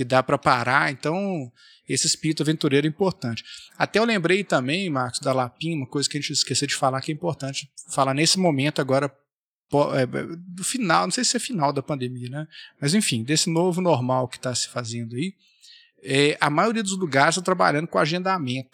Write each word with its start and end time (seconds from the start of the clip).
que 0.00 0.04
dá 0.04 0.22
para 0.22 0.38
parar. 0.38 0.90
Então, 0.90 1.52
esse 1.86 2.06
espírito 2.06 2.42
aventureiro 2.42 2.86
é 2.86 2.88
importante. 2.88 3.44
Até 3.76 3.98
eu 3.98 4.04
lembrei 4.04 4.42
também, 4.42 4.88
Marcos, 4.88 5.20
da 5.20 5.30
Lapim, 5.30 5.74
uma 5.74 5.86
coisa 5.86 6.08
que 6.08 6.16
a 6.16 6.20
gente 6.20 6.32
esqueceu 6.32 6.66
de 6.66 6.74
falar 6.74 7.02
que 7.02 7.12
é 7.12 7.14
importante 7.14 7.70
falar 7.92 8.14
nesse 8.14 8.38
momento 8.38 8.80
agora 8.80 9.14
é, 9.94 10.06
do 10.06 10.64
final, 10.64 11.04
não 11.04 11.10
sei 11.10 11.22
se 11.22 11.36
é 11.36 11.40
final 11.40 11.70
da 11.70 11.82
pandemia, 11.82 12.30
né? 12.30 12.46
Mas 12.80 12.94
enfim, 12.94 13.22
desse 13.22 13.50
novo 13.50 13.82
normal 13.82 14.26
que 14.26 14.36
está 14.36 14.54
se 14.54 14.70
fazendo 14.70 15.14
aí, 15.14 15.34
é, 16.02 16.38
a 16.40 16.48
maioria 16.48 16.82
dos 16.82 16.96
lugares 16.98 17.34
está 17.34 17.44
trabalhando 17.44 17.86
com 17.86 17.98
agendamento. 17.98 18.70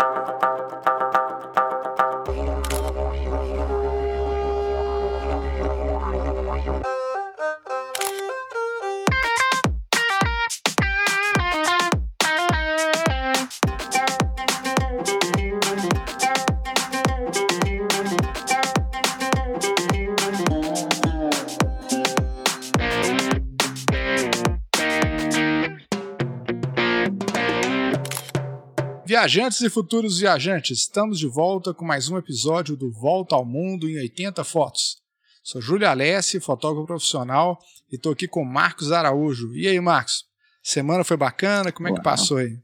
Viajantes 29.26 29.60
e 29.60 29.68
futuros 29.68 30.20
viajantes, 30.20 30.78
estamos 30.78 31.18
de 31.18 31.26
volta 31.26 31.74
com 31.74 31.84
mais 31.84 32.08
um 32.08 32.16
episódio 32.16 32.76
do 32.76 32.92
Volta 32.92 33.34
ao 33.34 33.44
Mundo 33.44 33.90
em 33.90 33.98
80 33.98 34.44
Fotos. 34.44 34.98
Sou 35.42 35.60
Júlio 35.60 35.88
Alessi, 35.88 36.38
fotógrafo 36.38 36.86
profissional, 36.86 37.58
e 37.90 37.96
estou 37.96 38.12
aqui 38.12 38.28
com 38.28 38.44
Marcos 38.44 38.92
Araújo. 38.92 39.52
E 39.52 39.66
aí, 39.66 39.80
Marcos? 39.80 40.26
Semana 40.62 41.02
foi 41.02 41.16
bacana? 41.16 41.72
Como 41.72 41.88
é 41.88 41.92
que 41.92 42.00
passou 42.00 42.36
aí? 42.36 42.56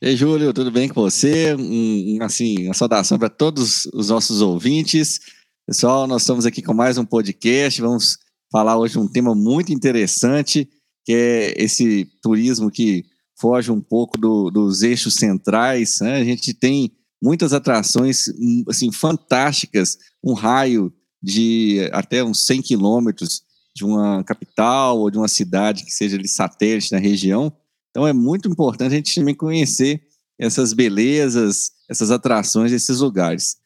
E 0.00 0.08
aí, 0.08 0.16
Júlio, 0.16 0.50
tudo 0.54 0.70
bem 0.70 0.88
com 0.88 1.02
você? 1.02 1.54
Um, 1.54 2.22
assim, 2.22 2.64
uma 2.64 2.72
saudação 2.72 3.18
para 3.18 3.28
todos 3.28 3.84
os 3.92 4.08
nossos 4.08 4.40
ouvintes. 4.40 5.20
Pessoal, 5.66 6.06
nós 6.06 6.22
estamos 6.22 6.46
aqui 6.46 6.62
com 6.62 6.72
mais 6.72 6.96
um 6.96 7.04
podcast. 7.04 7.82
Vamos 7.82 8.16
falar 8.50 8.78
hoje 8.78 8.98
um 8.98 9.06
tema 9.06 9.34
muito 9.34 9.74
interessante, 9.74 10.66
que 11.04 11.12
é 11.12 11.62
esse 11.62 12.08
turismo 12.22 12.70
que 12.70 13.04
foge 13.44 13.70
um 13.70 13.80
pouco 13.80 14.16
do, 14.16 14.50
dos 14.50 14.82
eixos 14.82 15.16
centrais. 15.16 15.98
Né? 16.00 16.16
A 16.16 16.24
gente 16.24 16.54
tem 16.54 16.90
muitas 17.22 17.52
atrações 17.52 18.24
assim 18.66 18.90
fantásticas, 18.90 19.98
um 20.24 20.32
raio 20.32 20.90
de 21.22 21.90
até 21.92 22.24
uns 22.24 22.46
100 22.46 22.62
quilômetros 22.62 23.42
de 23.76 23.84
uma 23.84 24.24
capital 24.24 24.98
ou 24.98 25.10
de 25.10 25.18
uma 25.18 25.28
cidade 25.28 25.84
que 25.84 25.90
seja 25.90 26.16
ali 26.16 26.26
satélite 26.26 26.90
na 26.92 26.98
região. 26.98 27.52
Então 27.90 28.06
é 28.06 28.14
muito 28.14 28.48
importante 28.48 28.94
a 28.94 28.96
gente 28.96 29.14
também 29.14 29.34
conhecer 29.34 30.00
essas 30.38 30.72
belezas, 30.72 31.70
essas 31.86 32.10
atrações 32.10 32.70
desses 32.70 33.00
lugares. 33.00 33.58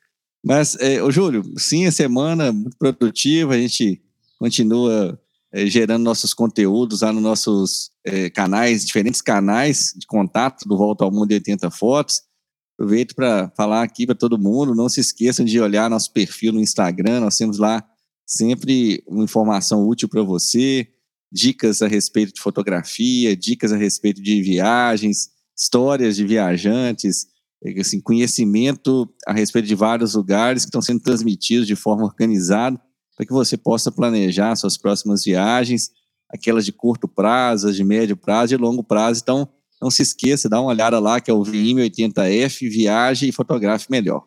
Mas, 0.45 0.75
é, 0.81 1.01
ô 1.01 1.11
Júlio, 1.13 1.45
sim, 1.57 1.87
a 1.87 1.93
semana 1.93 2.51
muito 2.51 2.77
produtiva, 2.77 3.55
a 3.55 3.59
gente 3.59 4.03
continua 4.41 5.21
é, 5.53 5.67
gerando 5.67 6.03
nossos 6.03 6.35
conteúdos 6.35 7.01
lá 7.01 7.13
nos 7.13 7.23
nossos 7.23 7.91
é, 8.05 8.29
canais, 8.29 8.85
diferentes 8.85 9.23
canais 9.23 9.95
de 9.97 10.07
contato 10.07 10.69
do 10.69 10.77
Volta 10.77 11.05
ao 11.05 11.11
Mundo 11.11 11.33
80 11.33 11.71
Fotos. 11.71 12.23
Aproveito 12.75 13.15
para 13.15 13.51
falar 13.57 13.83
aqui 13.83 14.07
para 14.07 14.15
todo 14.15 14.39
mundo, 14.39 14.75
não 14.75 14.89
se 14.89 15.01
esqueçam 15.01 15.45
de 15.45 15.59
olhar 15.61 15.91
nosso 15.91 16.13
perfil 16.13 16.53
no 16.53 16.61
Instagram, 16.61 17.21
nós 17.21 17.37
temos 17.37 17.59
lá 17.59 17.83
sempre 18.27 19.03
uma 19.07 19.25
informação 19.25 19.89
útil 19.89 20.09
para 20.09 20.23
você, 20.23 20.87
dicas 21.33 21.83
a 21.83 21.89
respeito 21.89 22.35
de 22.35 22.41
fotografia, 22.41 23.35
dicas 23.35 23.73
a 23.73 23.77
respeito 23.77 24.23
de 24.23 24.41
viagens, 24.43 25.31
histórias 25.57 26.15
de 26.15 26.25
viajantes, 26.25 27.27
assim, 27.81 28.01
conhecimento 28.01 29.13
a 29.27 29.33
respeito 29.33 29.67
de 29.67 29.75
vários 29.75 30.15
lugares 30.15 30.63
que 30.63 30.69
estão 30.69 30.83
sendo 30.83 31.01
transmitidos 31.01 31.67
de 31.67 31.75
forma 31.75 32.05
organizada 32.05 32.81
para 33.19 33.27
que 33.27 33.33
você 33.33 33.57
possa 33.57 33.91
planejar 33.91 34.55
suas 34.55 34.77
próximas 34.77 35.25
viagens, 35.25 35.91
aquelas 36.31 36.65
de 36.65 36.71
curto 36.71 37.09
prazo, 37.09 37.73
de 37.73 37.83
médio 37.83 38.17
prazo 38.17 38.55
e 38.55 38.57
longo 38.57 38.85
prazo. 38.85 39.21
Então, 39.21 39.49
não 39.83 39.91
se 39.91 40.03
esqueça, 40.03 40.49
dá 40.49 40.61
uma 40.61 40.71
olhada 40.71 41.01
lá, 41.01 41.21
que 41.21 41.29
é 41.29 41.35
o 41.35 41.43
VIM80F, 41.43 42.71
viaje 42.71 43.29
e 43.29 43.33
fotografe 43.33 43.91
melhor. 43.91 44.25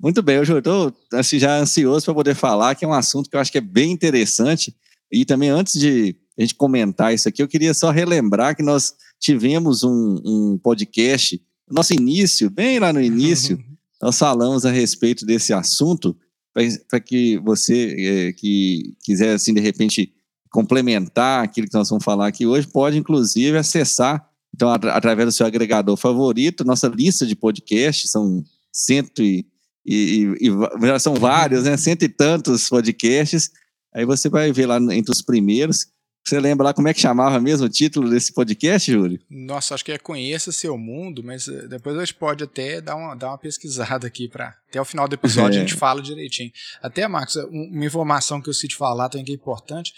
Muito 0.00 0.22
bem, 0.22 0.36
eu 0.36 0.58
estou 0.58 0.94
assim, 1.12 1.40
já 1.40 1.58
ansioso 1.58 2.04
para 2.04 2.14
poder 2.14 2.36
falar, 2.36 2.76
que 2.76 2.84
é 2.84 2.88
um 2.88 2.92
assunto 2.92 3.28
que 3.28 3.34
eu 3.34 3.40
acho 3.40 3.50
que 3.50 3.58
é 3.58 3.60
bem 3.60 3.90
interessante. 3.90 4.72
E 5.10 5.24
também, 5.24 5.48
antes 5.48 5.72
de 5.72 6.14
a 6.38 6.42
gente 6.42 6.54
comentar 6.54 7.12
isso 7.12 7.28
aqui, 7.28 7.42
eu 7.42 7.48
queria 7.48 7.74
só 7.74 7.90
relembrar 7.90 8.54
que 8.54 8.62
nós 8.62 8.94
tivemos 9.18 9.82
um, 9.82 10.20
um 10.24 10.58
podcast, 10.62 11.42
no 11.68 11.74
nosso 11.74 11.92
início, 11.92 12.48
bem 12.48 12.78
lá 12.78 12.92
no 12.92 13.02
início, 13.02 13.58
nós 14.00 14.16
falamos 14.16 14.64
a 14.64 14.70
respeito 14.70 15.26
desse 15.26 15.52
assunto, 15.52 16.16
para 16.88 17.00
que 17.00 17.38
você 17.38 17.94
é, 17.98 18.32
que 18.32 18.94
quiser, 19.02 19.34
assim, 19.34 19.54
de 19.54 19.60
repente, 19.60 20.12
complementar 20.50 21.44
aquilo 21.44 21.68
que 21.68 21.74
nós 21.74 21.88
vamos 21.88 22.04
falar 22.04 22.26
aqui 22.26 22.46
hoje, 22.46 22.66
pode, 22.66 22.98
inclusive, 22.98 23.56
acessar, 23.56 24.28
então, 24.54 24.70
através 24.70 25.28
do 25.28 25.32
seu 25.32 25.46
agregador 25.46 25.96
favorito, 25.96 26.64
nossa 26.64 26.88
lista 26.88 27.26
de 27.26 27.36
podcasts, 27.36 28.10
são 28.10 28.42
cento 28.72 29.22
e, 29.22 29.46
e, 29.86 30.34
e, 30.40 30.48
e 30.48 31.00
são 31.00 31.14
vários, 31.14 31.64
né? 31.64 31.76
Cento 31.76 32.02
e 32.02 32.08
tantos 32.08 32.68
podcasts. 32.68 33.50
Aí 33.94 34.04
você 34.04 34.28
vai 34.28 34.50
ver 34.52 34.66
lá 34.66 34.78
entre 34.94 35.12
os 35.12 35.22
primeiros. 35.22 35.86
Você 36.28 36.38
lembra 36.38 36.66
lá 36.66 36.74
como 36.74 36.86
é 36.86 36.92
que 36.92 37.00
chamava 37.00 37.40
mesmo 37.40 37.64
o 37.64 37.70
título 37.70 38.10
desse 38.10 38.34
podcast, 38.34 38.92
Júlio? 38.92 39.18
Nossa, 39.30 39.74
acho 39.74 39.82
que 39.82 39.92
é 39.92 39.96
Conheça 39.96 40.52
Seu 40.52 40.76
Mundo, 40.76 41.24
mas 41.24 41.48
eh, 41.48 41.66
depois 41.66 41.96
a 41.96 42.00
gente 42.00 42.16
pode 42.16 42.44
até 42.44 42.82
dar 42.82 42.96
uma, 42.96 43.14
dar 43.14 43.28
uma 43.28 43.38
pesquisada 43.38 44.06
aqui 44.06 44.28
para 44.28 44.54
até 44.68 44.78
o 44.78 44.84
final 44.84 45.08
do 45.08 45.14
episódio 45.14 45.56
é. 45.56 45.56
a 45.56 45.60
gente 45.60 45.72
fala 45.80 46.02
direitinho. 46.02 46.52
Até, 46.82 47.08
Marcos, 47.08 47.36
uma 47.50 47.86
informação 47.86 48.42
que 48.42 48.50
eu 48.50 48.52
sei 48.52 48.68
te 48.68 48.76
falar 48.76 49.08
também 49.08 49.24
que 49.24 49.32
é 49.32 49.34
importante, 49.34 49.94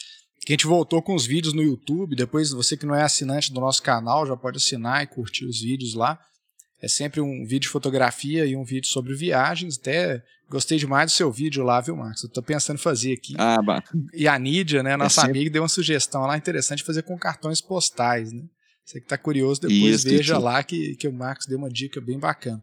que 0.47 0.53
a 0.53 0.55
gente 0.55 0.69
voltou 0.69 1.03
com 1.03 1.17
os 1.17 1.27
vídeos 1.27 1.53
no 1.53 1.63
YouTube, 1.63 2.15
depois 2.15 2.53
você 2.53 2.77
que 2.77 2.87
não 2.87 2.95
é 2.95 3.03
assinante 3.03 3.53
do 3.53 3.59
nosso 3.59 3.83
canal 3.83 4.25
já 4.25 4.37
pode 4.37 4.59
assinar 4.59 5.03
e 5.03 5.09
curtir 5.09 5.47
os 5.47 5.61
vídeos 5.61 5.95
lá. 5.95 6.17
É 6.83 6.89
sempre 6.89 7.21
um 7.21 7.45
vídeo 7.45 7.61
de 7.61 7.69
fotografia 7.69 8.47
e 8.47 8.57
um 8.57 8.65
vídeo 8.65 8.89
sobre 8.89 9.15
viagens. 9.15 9.79
Até 9.79 10.23
gostei 10.49 10.79
demais 10.79 11.13
do 11.13 11.15
seu 11.15 11.31
vídeo 11.31 11.63
lá, 11.63 11.81
viu, 11.81 11.97
Marcos? 11.97 12.25
Eu 12.25 12.31
tô 12.31 12.43
pensando 12.43 12.77
em 12.77 12.83
fazer 12.83 13.13
aqui. 13.13 13.35
Ah, 13.39 13.61
bacana. 13.61 14.05
E 14.15 14.27
a 14.27 14.39
Nídia, 14.39 14.83
né, 14.83 14.97
nossa 14.97 15.21
é 15.21 15.25
sempre... 15.25 15.39
amiga, 15.39 15.51
deu 15.53 15.63
uma 15.63 15.69
sugestão 15.69 16.23
lá 16.23 16.37
interessante 16.37 16.83
fazer 16.83 17.03
com 17.03 17.19
cartões 17.19 17.61
postais, 17.61 18.33
né? 18.33 18.43
Você 18.85 19.01
que 19.01 19.07
tá 19.07 19.17
curioso, 19.17 19.61
depois 19.61 19.97
Isso, 19.97 20.09
veja 20.09 20.39
lá 20.39 20.63
que, 20.65 20.97
que 20.97 21.07
o 21.07 21.13
Marcos 21.13 21.47
deu 21.47 21.59
uma 21.59 21.71
dica 21.71 22.01
bem 22.01 22.19
bacana. 22.19 22.63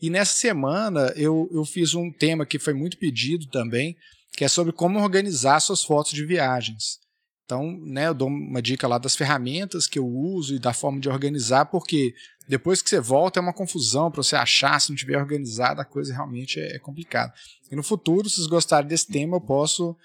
E 0.00 0.10
nessa 0.10 0.34
semana 0.34 1.12
eu, 1.16 1.48
eu 1.52 1.64
fiz 1.64 1.94
um 1.94 2.12
tema 2.12 2.46
que 2.46 2.58
foi 2.58 2.74
muito 2.74 2.98
pedido 2.98 3.46
também, 3.48 3.96
que 4.32 4.44
é 4.44 4.48
sobre 4.48 4.72
como 4.72 5.00
organizar 5.00 5.58
suas 5.60 5.82
fotos 5.82 6.12
de 6.12 6.24
viagens. 6.24 6.98
Então, 7.44 7.78
né, 7.82 8.08
eu 8.08 8.14
dou 8.14 8.28
uma 8.28 8.62
dica 8.62 8.88
lá 8.88 8.98
das 8.98 9.14
ferramentas 9.16 9.86
que 9.86 9.98
eu 9.98 10.06
uso 10.06 10.54
e 10.54 10.58
da 10.58 10.72
forma 10.72 10.98
de 10.98 11.08
organizar, 11.08 11.66
porque 11.66 12.14
depois 12.48 12.82
que 12.82 12.90
você 12.90 13.00
volta 13.00 13.38
é 13.38 13.42
uma 13.42 13.52
confusão 13.52 14.10
para 14.10 14.22
você 14.22 14.36
achar, 14.36 14.80
se 14.80 14.90
não 14.90 14.96
tiver 14.96 15.16
organizado, 15.16 15.80
a 15.80 15.84
coisa 15.84 16.12
realmente 16.12 16.60
é, 16.60 16.76
é 16.76 16.78
complicada. 16.78 17.32
E 17.70 17.76
no 17.76 17.82
futuro, 17.82 18.28
se 18.28 18.36
vocês 18.36 18.46
gostarem 18.46 18.88
desse 18.88 19.06
tema, 19.06 19.36
eu 19.36 19.40
posso 19.40 19.96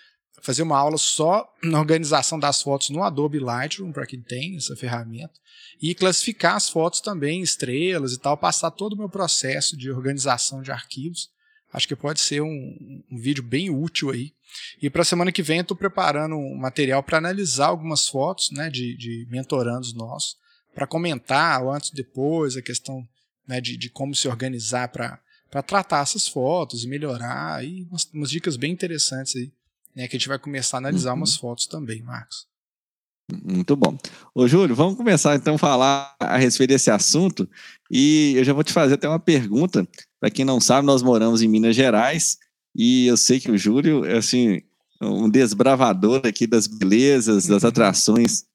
fazer 0.42 0.64
uma 0.64 0.78
aula 0.78 0.98
só 0.98 1.46
na 1.62 1.80
organização 1.80 2.40
das 2.40 2.62
fotos 2.62 2.90
no 2.90 3.04
Adobe 3.04 3.40
Lightroom, 3.40 3.92
para 3.92 4.06
quem 4.06 4.22
tem 4.22 4.56
essa 4.56 4.76
ferramenta, 4.76 5.34
e 5.82 5.94
classificar 5.94 6.56
as 6.56 6.70
fotos 6.70 7.02
também, 7.02 7.42
estrelas 7.42 8.14
e 8.14 8.20
tal, 8.20 8.38
passar 8.38 8.72
todo 8.72 8.94
o 8.94 8.98
meu 8.98 9.10
processo 9.10 9.78
de 9.78 9.92
organização 9.92 10.62
de 10.62 10.72
arquivos. 10.72 11.30
Acho 11.72 11.88
que 11.88 11.96
pode 11.96 12.20
ser 12.20 12.42
um, 12.42 13.04
um 13.12 13.18
vídeo 13.20 13.44
bem 13.44 13.70
útil 13.70 14.10
aí 14.10 14.34
e 14.82 14.90
para 14.90 15.02
a 15.02 15.06
semana 15.06 15.32
que 15.32 15.44
vem 15.44 15.60
estou 15.60 15.78
preparando 15.78 16.36
um 16.36 16.58
material 16.58 17.04
para 17.04 17.18
analisar 17.18 17.68
algumas 17.68 18.08
fotos 18.08 18.50
né, 18.52 18.70
de, 18.70 18.98
de 18.98 19.28
mentorandos 19.30 19.94
nossos, 19.94 20.36
para 20.79 20.88
comentar 20.88 21.61
o 21.61 21.70
antes 21.70 21.90
e 21.90 21.93
depois, 21.93 22.55
a 22.55 22.61
questão 22.61 23.05
né, 23.46 23.59
de, 23.59 23.76
de 23.76 23.90
como 23.90 24.16
se 24.16 24.29
organizar 24.29 24.87
para 24.87 25.20
tratar 25.61 26.03
essas 26.03 26.26
fotos 26.26 26.85
e 26.85 26.87
melhorar. 26.87 27.66
E 27.66 27.84
umas, 27.91 28.05
umas, 28.14 28.29
dicas 28.29 28.55
bem 28.55 28.72
interessantes 28.72 29.35
aí, 29.35 29.52
né, 29.93 30.08
que 30.08 30.16
a 30.16 30.20
gente 30.20 30.29
vai 30.29 30.40
começar 30.40 30.78
a 30.78 30.79
analisar 30.79 31.11
uhum. 31.11 31.17
umas 31.17 31.35
fotos 31.35 31.67
também, 31.67 32.02
Marcos. 32.02 32.47
Muito 33.43 33.76
bom. 33.76 33.97
Ô, 34.34 34.47
Júlio, 34.47 34.73
vamos 34.73 34.96
começar 34.96 35.35
então 35.35 35.55
a 35.55 35.58
falar 35.58 36.16
a 36.17 36.37
respeito 36.37 36.70
desse 36.70 36.90
assunto. 36.90 37.47
E 37.91 38.35
eu 38.37 38.46
já 38.46 38.53
vou 38.53 38.64
te 38.64 38.72
fazer 38.72 38.93
até 38.93 39.09
uma 39.09 39.20
pergunta. 39.20 39.85
Para 40.17 40.32
quem 40.32 40.46
não 40.46 40.61
sabe, 40.61 40.87
nós 40.87 41.02
moramos 41.02 41.41
em 41.41 41.47
Minas 41.49 41.75
Gerais 41.75 42.37
e 42.73 43.05
eu 43.08 43.17
sei 43.17 43.41
que 43.41 43.52
o 43.52 43.58
Júlio 43.58 44.05
é 44.05 44.17
assim, 44.17 44.61
um 45.02 45.29
desbravador 45.29 46.22
aqui 46.23 46.47
das 46.47 46.67
belezas, 46.67 47.47
das 47.47 47.64
uhum. 47.64 47.70
atrações 47.70 48.46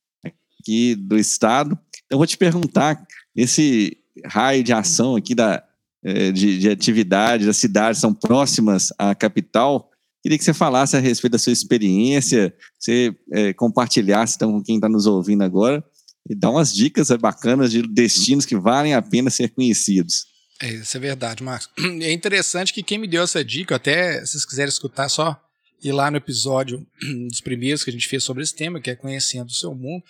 aqui 0.58 0.94
do 0.94 1.18
estado. 1.18 1.78
Então, 2.06 2.18
vou 2.18 2.26
te 2.26 2.36
perguntar, 2.36 3.06
esse 3.34 3.96
raio 4.26 4.62
de 4.62 4.72
ação 4.72 5.16
aqui 5.16 5.34
da, 5.34 5.62
é, 6.04 6.30
de, 6.30 6.58
de 6.58 6.70
atividade 6.70 7.46
das 7.46 7.56
cidades 7.56 8.00
são 8.00 8.14
próximas 8.14 8.92
à 8.98 9.14
capital, 9.14 9.90
queria 10.22 10.38
que 10.38 10.44
você 10.44 10.54
falasse 10.54 10.96
a 10.96 11.00
respeito 11.00 11.32
da 11.32 11.38
sua 11.38 11.52
experiência, 11.52 12.54
você 12.78 13.14
é, 13.32 13.52
compartilhasse 13.52 14.36
então, 14.36 14.52
com 14.52 14.62
quem 14.62 14.76
está 14.76 14.88
nos 14.88 15.06
ouvindo 15.06 15.42
agora, 15.42 15.84
e 16.28 16.34
dá 16.34 16.50
umas 16.50 16.74
dicas 16.74 17.10
bacanas 17.10 17.70
de 17.70 17.82
destinos 17.82 18.46
que 18.46 18.56
valem 18.56 18.94
a 18.94 19.02
pena 19.02 19.28
ser 19.30 19.50
conhecidos. 19.50 20.26
É, 20.60 20.72
isso 20.72 20.96
é 20.96 21.00
verdade, 21.00 21.42
Marcos. 21.42 21.68
É 22.00 22.12
interessante 22.12 22.72
que 22.72 22.82
quem 22.82 22.98
me 22.98 23.06
deu 23.06 23.22
essa 23.22 23.44
dica, 23.44 23.76
até 23.76 24.24
se 24.24 24.32
vocês 24.32 24.44
quiserem 24.44 24.68
escutar, 24.68 25.08
só 25.08 25.38
ir 25.82 25.92
lá 25.92 26.10
no 26.10 26.16
episódio 26.16 26.86
dos 27.28 27.40
primeiros 27.40 27.84
que 27.84 27.90
a 27.90 27.92
gente 27.92 28.08
fez 28.08 28.24
sobre 28.24 28.42
esse 28.42 28.54
tema, 28.54 28.80
que 28.80 28.90
é 28.90 28.96
Conhecendo 28.96 29.48
o 29.48 29.54
Seu 29.54 29.74
Mundo, 29.74 30.02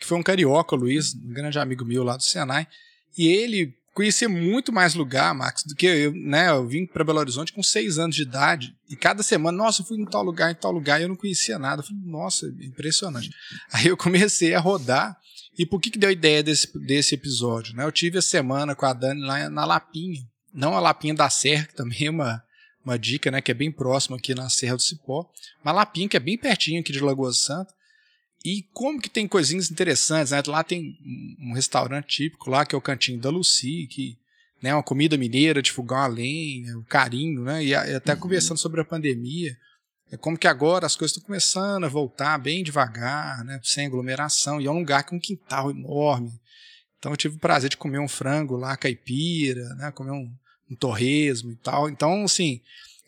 que 0.00 0.06
foi 0.06 0.18
um 0.18 0.22
carioca, 0.22 0.74
Luiz, 0.74 1.14
um 1.14 1.32
grande 1.32 1.58
amigo 1.58 1.84
meu 1.84 2.02
lá 2.02 2.16
do 2.16 2.22
Senai, 2.22 2.66
e 3.16 3.28
ele 3.28 3.74
conhecia 3.92 4.28
muito 4.28 4.72
mais 4.72 4.94
lugar, 4.94 5.34
Max, 5.34 5.62
do 5.64 5.74
que 5.74 5.86
eu, 5.86 6.12
né? 6.12 6.48
Eu 6.48 6.66
vim 6.66 6.86
para 6.86 7.04
Belo 7.04 7.18
Horizonte 7.18 7.52
com 7.52 7.62
seis 7.62 7.98
anos 7.98 8.16
de 8.16 8.22
idade 8.22 8.74
e 8.88 8.96
cada 8.96 9.22
semana, 9.22 9.58
nossa, 9.58 9.82
eu 9.82 9.86
fui 9.86 10.00
em 10.00 10.06
tal 10.06 10.22
lugar, 10.22 10.50
em 10.50 10.54
tal 10.54 10.72
lugar, 10.72 10.98
e 10.98 11.04
eu 11.04 11.08
não 11.08 11.16
conhecia 11.16 11.58
nada. 11.58 11.82
Eu 11.82 11.86
falei, 11.86 12.02
nossa, 12.04 12.46
impressionante. 12.62 13.30
Aí 13.72 13.88
eu 13.88 13.96
comecei 13.96 14.54
a 14.54 14.60
rodar. 14.60 15.16
E 15.58 15.66
por 15.66 15.80
que, 15.80 15.90
que 15.90 15.98
deu 15.98 16.08
a 16.08 16.12
ideia 16.12 16.42
desse, 16.42 16.66
desse 16.78 17.14
episódio? 17.14 17.74
Né? 17.74 17.84
Eu 17.84 17.92
tive 17.92 18.18
a 18.18 18.22
semana 18.22 18.74
com 18.74 18.86
a 18.86 18.92
Dani 18.94 19.20
lá 19.20 19.50
na 19.50 19.64
Lapinha, 19.66 20.22
não 20.54 20.74
a 20.74 20.80
Lapinha 20.80 21.12
da 21.12 21.28
Serra, 21.28 21.66
que 21.66 21.74
também 21.74 22.06
é 22.06 22.10
uma, 22.10 22.42
uma 22.84 22.98
dica, 22.98 23.30
né? 23.30 23.42
Que 23.42 23.50
é 23.50 23.54
bem 23.54 23.70
próxima 23.70 24.16
aqui 24.16 24.34
na 24.34 24.48
Serra 24.48 24.76
do 24.76 24.82
Cipó, 24.82 25.28
mas 25.62 25.74
Lapinha, 25.74 26.08
que 26.08 26.16
é 26.16 26.20
bem 26.20 26.38
pertinho 26.38 26.80
aqui 26.80 26.92
de 26.92 27.00
Lagoa 27.00 27.32
Santa. 27.32 27.74
E 28.44 28.62
como 28.72 29.00
que 29.00 29.10
tem 29.10 29.28
coisinhas 29.28 29.70
interessantes, 29.70 30.32
né? 30.32 30.42
Lá 30.46 30.64
tem 30.64 30.96
um 31.38 31.52
restaurante 31.52 32.06
típico 32.06 32.48
lá, 32.48 32.64
que 32.64 32.74
é 32.74 32.78
o 32.78 32.80
Cantinho 32.80 33.20
da 33.20 33.28
Lucy, 33.28 33.86
que 33.86 34.18
né, 34.62 34.74
uma 34.74 34.82
comida 34.82 35.16
mineira 35.16 35.62
de 35.62 35.72
fogão 35.72 35.98
a 35.98 36.06
lenha, 36.06 36.78
o 36.78 36.84
carinho, 36.84 37.42
né? 37.42 37.64
E 37.64 37.74
até 37.74 38.14
uhum. 38.14 38.20
conversando 38.20 38.58
sobre 38.58 38.80
a 38.80 38.84
pandemia, 38.84 39.56
é 40.10 40.16
como 40.16 40.38
que 40.38 40.48
agora 40.48 40.86
as 40.86 40.96
coisas 40.96 41.16
estão 41.16 41.26
começando 41.26 41.84
a 41.84 41.88
voltar 41.88 42.38
bem 42.38 42.62
devagar, 42.62 43.44
né? 43.44 43.60
Sem 43.62 43.86
aglomeração, 43.86 44.60
e 44.60 44.66
é 44.66 44.70
um 44.70 44.78
lugar 44.78 45.04
com 45.04 45.16
um 45.16 45.20
quintal 45.20 45.70
enorme. 45.70 46.32
Então 46.98 47.12
eu 47.12 47.16
tive 47.16 47.36
o 47.36 47.40
prazer 47.40 47.70
de 47.70 47.76
comer 47.76 47.98
um 47.98 48.08
frango 48.08 48.56
lá, 48.56 48.76
caipira, 48.76 49.74
né? 49.76 49.90
Comer 49.92 50.12
um, 50.12 50.30
um 50.70 50.74
torresmo 50.74 51.52
e 51.52 51.56
tal. 51.56 51.88
Então, 51.88 52.24
assim, 52.24 52.60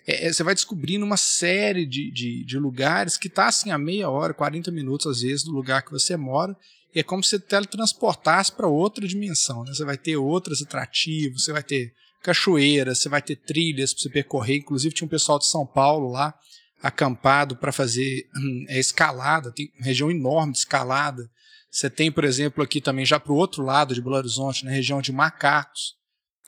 é, 0.06 0.26
é, 0.26 0.32
você 0.32 0.42
vai 0.42 0.54
descobrindo 0.54 1.04
uma 1.04 1.16
série 1.16 1.86
de, 1.86 2.10
de, 2.10 2.44
de 2.44 2.58
lugares 2.58 3.16
que 3.16 3.28
está 3.28 3.46
assim 3.46 3.70
a 3.70 3.78
meia 3.78 4.08
hora, 4.10 4.34
40 4.34 4.70
minutos 4.70 5.06
às 5.06 5.22
vezes 5.22 5.44
do 5.44 5.52
lugar 5.52 5.82
que 5.82 5.92
você 5.92 6.16
mora, 6.16 6.56
e 6.94 7.00
é 7.00 7.02
como 7.02 7.22
se 7.22 7.30
você 7.30 7.38
teletransportasse 7.38 8.52
para 8.52 8.66
outra 8.66 9.06
dimensão. 9.06 9.64
Né? 9.64 9.72
Você 9.72 9.84
vai 9.84 9.96
ter 9.96 10.16
outros 10.16 10.62
atrativos, 10.62 11.44
você 11.44 11.52
vai 11.52 11.62
ter 11.62 11.94
cachoeiras, 12.22 12.98
você 12.98 13.08
vai 13.08 13.22
ter 13.22 13.36
trilhas 13.36 13.94
para 13.94 14.02
você 14.02 14.10
percorrer. 14.10 14.56
Inclusive 14.56 14.94
tinha 14.94 15.06
um 15.06 15.10
pessoal 15.10 15.38
de 15.38 15.46
São 15.46 15.66
Paulo 15.66 16.10
lá 16.10 16.34
acampado 16.82 17.56
para 17.56 17.72
fazer 17.72 18.28
hum, 18.36 18.64
é, 18.68 18.78
escalada, 18.78 19.52
tem 19.52 19.70
região 19.80 20.10
enorme 20.10 20.52
de 20.52 20.58
escalada. 20.58 21.30
Você 21.70 21.88
tem, 21.88 22.12
por 22.12 22.24
exemplo, 22.24 22.62
aqui 22.62 22.80
também 22.80 23.06
já 23.06 23.18
para 23.18 23.32
o 23.32 23.36
outro 23.36 23.62
lado 23.62 23.94
de 23.94 24.02
Belo 24.02 24.16
Horizonte, 24.16 24.64
na 24.64 24.70
região 24.70 25.00
de 25.00 25.12
Macacos, 25.12 25.94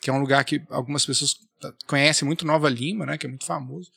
que 0.03 0.11
é 0.11 0.13
um 0.13 0.21
lugar 0.21 0.45
que 0.45 0.61
algumas 0.69 1.07
pessoas 1.07 1.35
conhecem 1.87 2.27
muito 2.27 2.47
Nova 2.47 2.69
Lima, 2.69 3.07
né, 3.07 3.19
que 3.19 3.27
é 3.27 3.29
muito 3.29 3.45
famoso. 3.45 3.91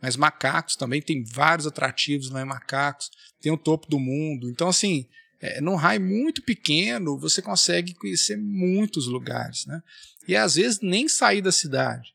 Mas 0.00 0.16
Macacos 0.16 0.76
também 0.76 1.00
tem 1.00 1.24
vários 1.24 1.66
atrativos 1.66 2.30
lá 2.30 2.42
em 2.42 2.44
Macacos, 2.44 3.10
tem 3.40 3.50
o 3.50 3.56
topo 3.56 3.88
do 3.88 3.98
mundo. 3.98 4.50
Então, 4.50 4.68
assim, 4.68 5.06
é, 5.40 5.60
num 5.60 5.76
raio 5.76 6.00
muito 6.00 6.42
pequeno, 6.42 7.18
você 7.18 7.40
consegue 7.40 7.94
conhecer 7.94 8.36
muitos 8.36 9.06
lugares. 9.06 9.66
Né? 9.66 9.82
E 10.26 10.36
às 10.36 10.56
vezes 10.56 10.80
nem 10.80 11.08
sair 11.08 11.42
da 11.42 11.52
cidade. 11.52 12.14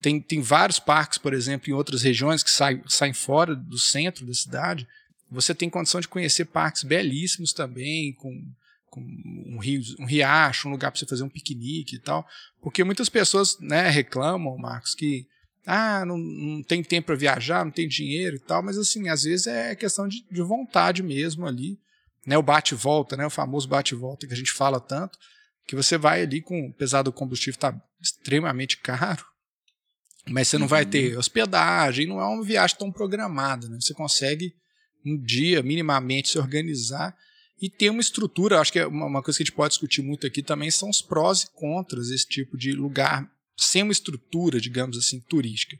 Tem, 0.00 0.20
tem 0.20 0.42
vários 0.42 0.78
parques, 0.78 1.16
por 1.16 1.32
exemplo, 1.32 1.70
em 1.70 1.72
outras 1.72 2.02
regiões 2.02 2.42
que 2.42 2.50
saem, 2.50 2.82
saem 2.86 3.14
fora 3.14 3.56
do 3.56 3.78
centro 3.78 4.26
da 4.26 4.34
cidade. 4.34 4.86
Você 5.30 5.54
tem 5.54 5.70
condição 5.70 6.00
de 6.00 6.08
conhecer 6.08 6.44
parques 6.44 6.82
belíssimos 6.82 7.52
também, 7.54 8.12
com 8.14 8.30
um, 9.00 9.58
rio, 9.58 9.82
um 9.98 10.06
riacho, 10.06 10.68
um 10.68 10.70
lugar 10.72 10.90
para 10.90 10.98
você 10.98 11.06
fazer 11.06 11.22
um 11.22 11.28
piquenique 11.28 11.96
e 11.96 11.98
tal. 11.98 12.26
Porque 12.60 12.84
muitas 12.84 13.08
pessoas 13.08 13.58
né, 13.60 13.88
reclamam, 13.88 14.56
Marcos, 14.56 14.94
que 14.94 15.26
ah, 15.66 16.04
não, 16.04 16.18
não 16.18 16.62
tem 16.62 16.82
tempo 16.82 17.06
para 17.06 17.16
viajar, 17.16 17.64
não 17.64 17.72
tem 17.72 17.88
dinheiro 17.88 18.36
e 18.36 18.40
tal, 18.40 18.62
mas 18.62 18.76
assim, 18.76 19.08
às 19.08 19.22
vezes 19.22 19.46
é 19.46 19.74
questão 19.74 20.06
de, 20.06 20.24
de 20.30 20.42
vontade 20.42 21.02
mesmo 21.02 21.46
ali. 21.46 21.78
Né, 22.26 22.38
o 22.38 22.42
bate-volta, 22.42 23.16
né, 23.16 23.26
o 23.26 23.30
famoso 23.30 23.68
bate-volta 23.68 24.26
que 24.26 24.32
a 24.32 24.36
gente 24.36 24.52
fala 24.52 24.80
tanto, 24.80 25.18
que 25.66 25.76
você 25.76 25.98
vai 25.98 26.22
ali 26.22 26.40
com, 26.40 26.70
apesar 26.74 27.02
do 27.02 27.12
combustível 27.12 27.56
estar 27.56 27.72
tá 27.72 27.82
extremamente 28.00 28.78
caro, 28.78 29.24
mas 30.26 30.48
você 30.48 30.56
não 30.56 30.64
uhum. 30.64 30.68
vai 30.70 30.86
ter 30.86 31.18
hospedagem, 31.18 32.06
não 32.06 32.20
é 32.20 32.24
uma 32.24 32.42
viagem 32.42 32.78
tão 32.78 32.90
programada, 32.90 33.68
né? 33.68 33.78
Você 33.78 33.92
consegue 33.92 34.54
um 35.04 35.18
dia 35.18 35.62
minimamente 35.62 36.30
se 36.30 36.38
organizar 36.38 37.14
e 37.60 37.70
ter 37.70 37.90
uma 37.90 38.00
estrutura. 38.00 38.60
Acho 38.60 38.72
que 38.72 38.78
é 38.78 38.86
uma, 38.86 39.22
coisa 39.22 39.38
que 39.38 39.42
a 39.42 39.46
gente 39.46 39.54
pode 39.54 39.70
discutir 39.70 40.02
muito 40.02 40.26
aqui 40.26 40.42
também 40.42 40.70
são 40.70 40.88
os 40.88 41.00
prós 41.00 41.42
e 41.42 41.50
contras 41.52 42.08
desse 42.08 42.26
tipo 42.26 42.56
de 42.56 42.72
lugar 42.72 43.28
sem 43.56 43.82
uma 43.82 43.92
estrutura, 43.92 44.60
digamos 44.60 44.96
assim, 44.98 45.20
turística. 45.20 45.76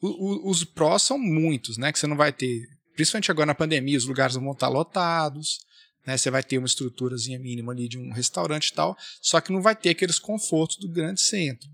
O, 0.00 0.08
o, 0.08 0.50
os 0.50 0.64
prós 0.64 1.02
são 1.02 1.18
muitos, 1.18 1.78
né? 1.78 1.92
Que 1.92 1.98
você 1.98 2.06
não 2.06 2.16
vai 2.16 2.32
ter, 2.32 2.68
principalmente 2.94 3.30
agora 3.30 3.46
na 3.46 3.54
pandemia, 3.54 3.96
os 3.96 4.04
lugares 4.04 4.36
vão 4.36 4.52
estar 4.52 4.68
lotados, 4.68 5.60
né? 6.06 6.16
Você 6.16 6.30
vai 6.30 6.42
ter 6.42 6.58
uma 6.58 6.66
estruturazinha 6.66 7.38
mínima 7.38 7.72
ali 7.72 7.88
de 7.88 7.98
um 7.98 8.12
restaurante 8.12 8.68
e 8.68 8.74
tal, 8.74 8.96
só 9.20 9.40
que 9.40 9.52
não 9.52 9.62
vai 9.62 9.74
ter 9.74 9.90
aqueles 9.90 10.18
confortos 10.18 10.76
do 10.76 10.88
grande 10.88 11.22
centro. 11.22 11.68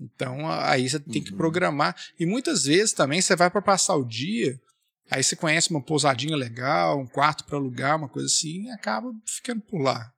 Então 0.00 0.48
aí 0.50 0.88
você 0.88 1.00
tem 1.00 1.22
que 1.22 1.32
uhum. 1.32 1.36
programar. 1.36 1.96
E 2.18 2.26
muitas 2.26 2.64
vezes 2.64 2.92
também 2.92 3.20
você 3.20 3.34
vai 3.34 3.50
para 3.50 3.62
passar 3.62 3.96
o 3.96 4.04
dia 4.04 4.60
Aí 5.10 5.22
você 5.22 5.36
conhece 5.36 5.70
uma 5.70 5.80
pousadinha 5.80 6.36
legal, 6.36 7.00
um 7.00 7.06
quarto 7.06 7.44
para 7.44 7.56
alugar, 7.56 7.96
uma 7.96 8.08
coisa 8.08 8.26
assim, 8.26 8.64
e 8.64 8.70
acaba 8.70 9.12
ficando 9.24 9.60
por 9.60 9.80
lá. 9.80 10.12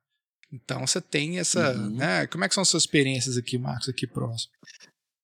Então 0.51 0.85
você 0.85 0.99
tem 0.99 1.37
essa. 1.37 1.73
Uhum. 1.73 1.91
Né? 1.91 2.27
Como 2.27 2.43
é 2.43 2.47
que 2.47 2.55
são 2.55 2.61
as 2.61 2.67
suas 2.67 2.83
experiências 2.83 3.37
aqui, 3.37 3.57
Marcos, 3.57 3.87
aqui 3.87 4.07
próximo? 4.07 4.51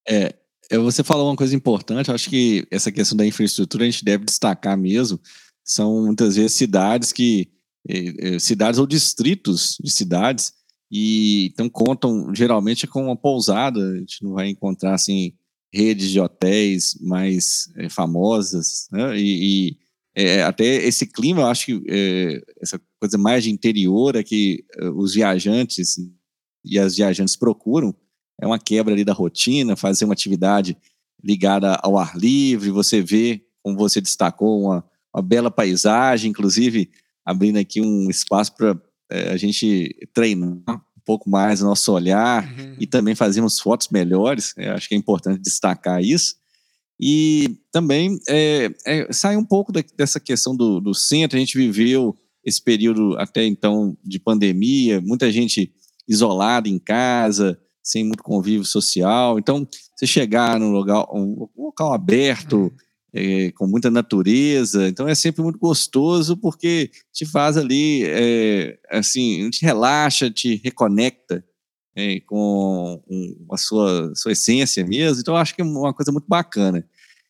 É, 0.07 0.35
você 0.71 1.03
falou 1.03 1.29
uma 1.29 1.35
coisa 1.35 1.55
importante, 1.55 2.11
acho 2.11 2.29
que 2.29 2.67
essa 2.69 2.91
questão 2.91 3.17
da 3.17 3.25
infraestrutura 3.25 3.83
a 3.83 3.89
gente 3.89 4.05
deve 4.05 4.25
destacar 4.25 4.77
mesmo. 4.77 5.19
São 5.63 6.05
muitas 6.05 6.35
vezes 6.35 6.53
cidades 6.53 7.11
que. 7.11 7.51
Eh, 7.87 8.35
eh, 8.35 8.39
cidades 8.39 8.79
ou 8.79 8.87
distritos 8.87 9.77
de 9.79 9.91
cidades, 9.91 10.53
e 10.91 11.47
então 11.47 11.69
contam 11.69 12.33
geralmente 12.33 12.87
com 12.87 13.05
uma 13.05 13.15
pousada, 13.15 13.79
a 13.79 13.97
gente 13.97 14.23
não 14.23 14.33
vai 14.33 14.49
encontrar 14.49 14.95
assim 14.95 15.33
redes 15.75 16.09
de 16.09 16.19
hotéis 16.21 16.97
mais 17.01 17.69
é, 17.75 17.89
famosas, 17.89 18.87
né? 18.91 19.17
e, 19.17 19.67
e 19.69 19.77
é, 20.15 20.43
até 20.43 20.63
esse 20.63 21.05
clima, 21.05 21.41
eu 21.41 21.47
acho 21.47 21.65
que 21.65 21.83
é, 21.89 22.41
essa 22.61 22.81
coisa 22.99 23.17
mais 23.17 23.43
de 23.43 23.51
interior 23.51 24.15
é 24.15 24.23
que 24.23 24.63
os 24.95 25.13
viajantes 25.13 25.97
e 26.63 26.79
as 26.79 26.95
viajantes 26.95 27.35
procuram, 27.35 27.93
é 28.41 28.47
uma 28.47 28.57
quebra 28.57 28.93
ali 28.93 29.03
da 29.03 29.11
rotina, 29.11 29.75
fazer 29.75 30.05
uma 30.05 30.13
atividade 30.13 30.77
ligada 31.21 31.75
ao 31.83 31.97
ar 31.97 32.17
livre, 32.17 32.69
você 32.69 33.01
vê, 33.01 33.45
como 33.61 33.77
você 33.77 33.99
destacou, 33.99 34.61
uma, 34.61 34.85
uma 35.13 35.21
bela 35.21 35.51
paisagem, 35.51 36.31
inclusive 36.31 36.89
abrindo 37.25 37.57
aqui 37.57 37.81
um 37.81 38.09
espaço 38.09 38.55
para 38.55 38.79
a 39.31 39.35
gente 39.35 39.93
treinar 40.13 40.63
pouco 41.05 41.29
mais 41.29 41.61
o 41.61 41.65
nosso 41.65 41.91
olhar 41.93 42.43
uhum. 42.43 42.75
e 42.79 42.87
também 42.87 43.15
fazemos 43.15 43.59
fotos 43.59 43.89
melhores. 43.89 44.53
É, 44.57 44.69
acho 44.69 44.89
que 44.89 44.95
é 44.95 44.97
importante 44.97 45.41
destacar 45.41 46.01
isso. 46.01 46.35
E 46.99 47.57
também 47.71 48.17
é, 48.27 48.71
é, 48.85 49.13
sai 49.13 49.37
um 49.37 49.45
pouco 49.45 49.71
da, 49.71 49.83
dessa 49.95 50.19
questão 50.19 50.55
do, 50.55 50.79
do 50.79 50.93
centro. 50.93 51.37
A 51.37 51.39
gente 51.39 51.57
viveu 51.57 52.15
esse 52.43 52.61
período 52.61 53.17
até 53.17 53.45
então 53.45 53.97
de 54.03 54.19
pandemia, 54.19 55.01
muita 55.01 55.31
gente 55.31 55.71
isolada 56.07 56.69
em 56.69 56.79
casa, 56.79 57.59
sem 57.83 58.03
muito 58.03 58.23
convívio 58.23 58.65
social. 58.65 59.37
Então, 59.37 59.67
você 59.95 60.07
chegar 60.07 60.59
num 60.59 60.71
local, 60.71 61.09
um 61.13 61.47
local 61.55 61.93
aberto, 61.93 62.57
uhum 62.57 62.84
é, 63.15 63.49
com 63.51 63.65
muita 63.65 63.89
natureza, 63.89 64.89
então 64.89 65.07
é 65.07 65.15
sempre 65.15 65.41
muito 65.41 65.57
gostoso 65.57 66.35
porque 66.35 66.91
te 67.13 67.25
faz 67.25 67.55
ali, 67.55 68.03
é, 68.03 68.77
assim, 68.91 69.49
te 69.49 69.63
relaxa, 69.63 70.29
te 70.29 70.59
reconecta 70.61 71.41
é, 71.95 72.19
com 72.19 73.01
a 73.49 73.57
sua, 73.57 74.13
sua 74.15 74.33
essência 74.33 74.85
mesmo, 74.85 75.21
então 75.21 75.37
acho 75.37 75.55
que 75.55 75.61
é 75.61 75.65
uma 75.65 75.93
coisa 75.93 76.11
muito 76.11 76.27
bacana. 76.27 76.85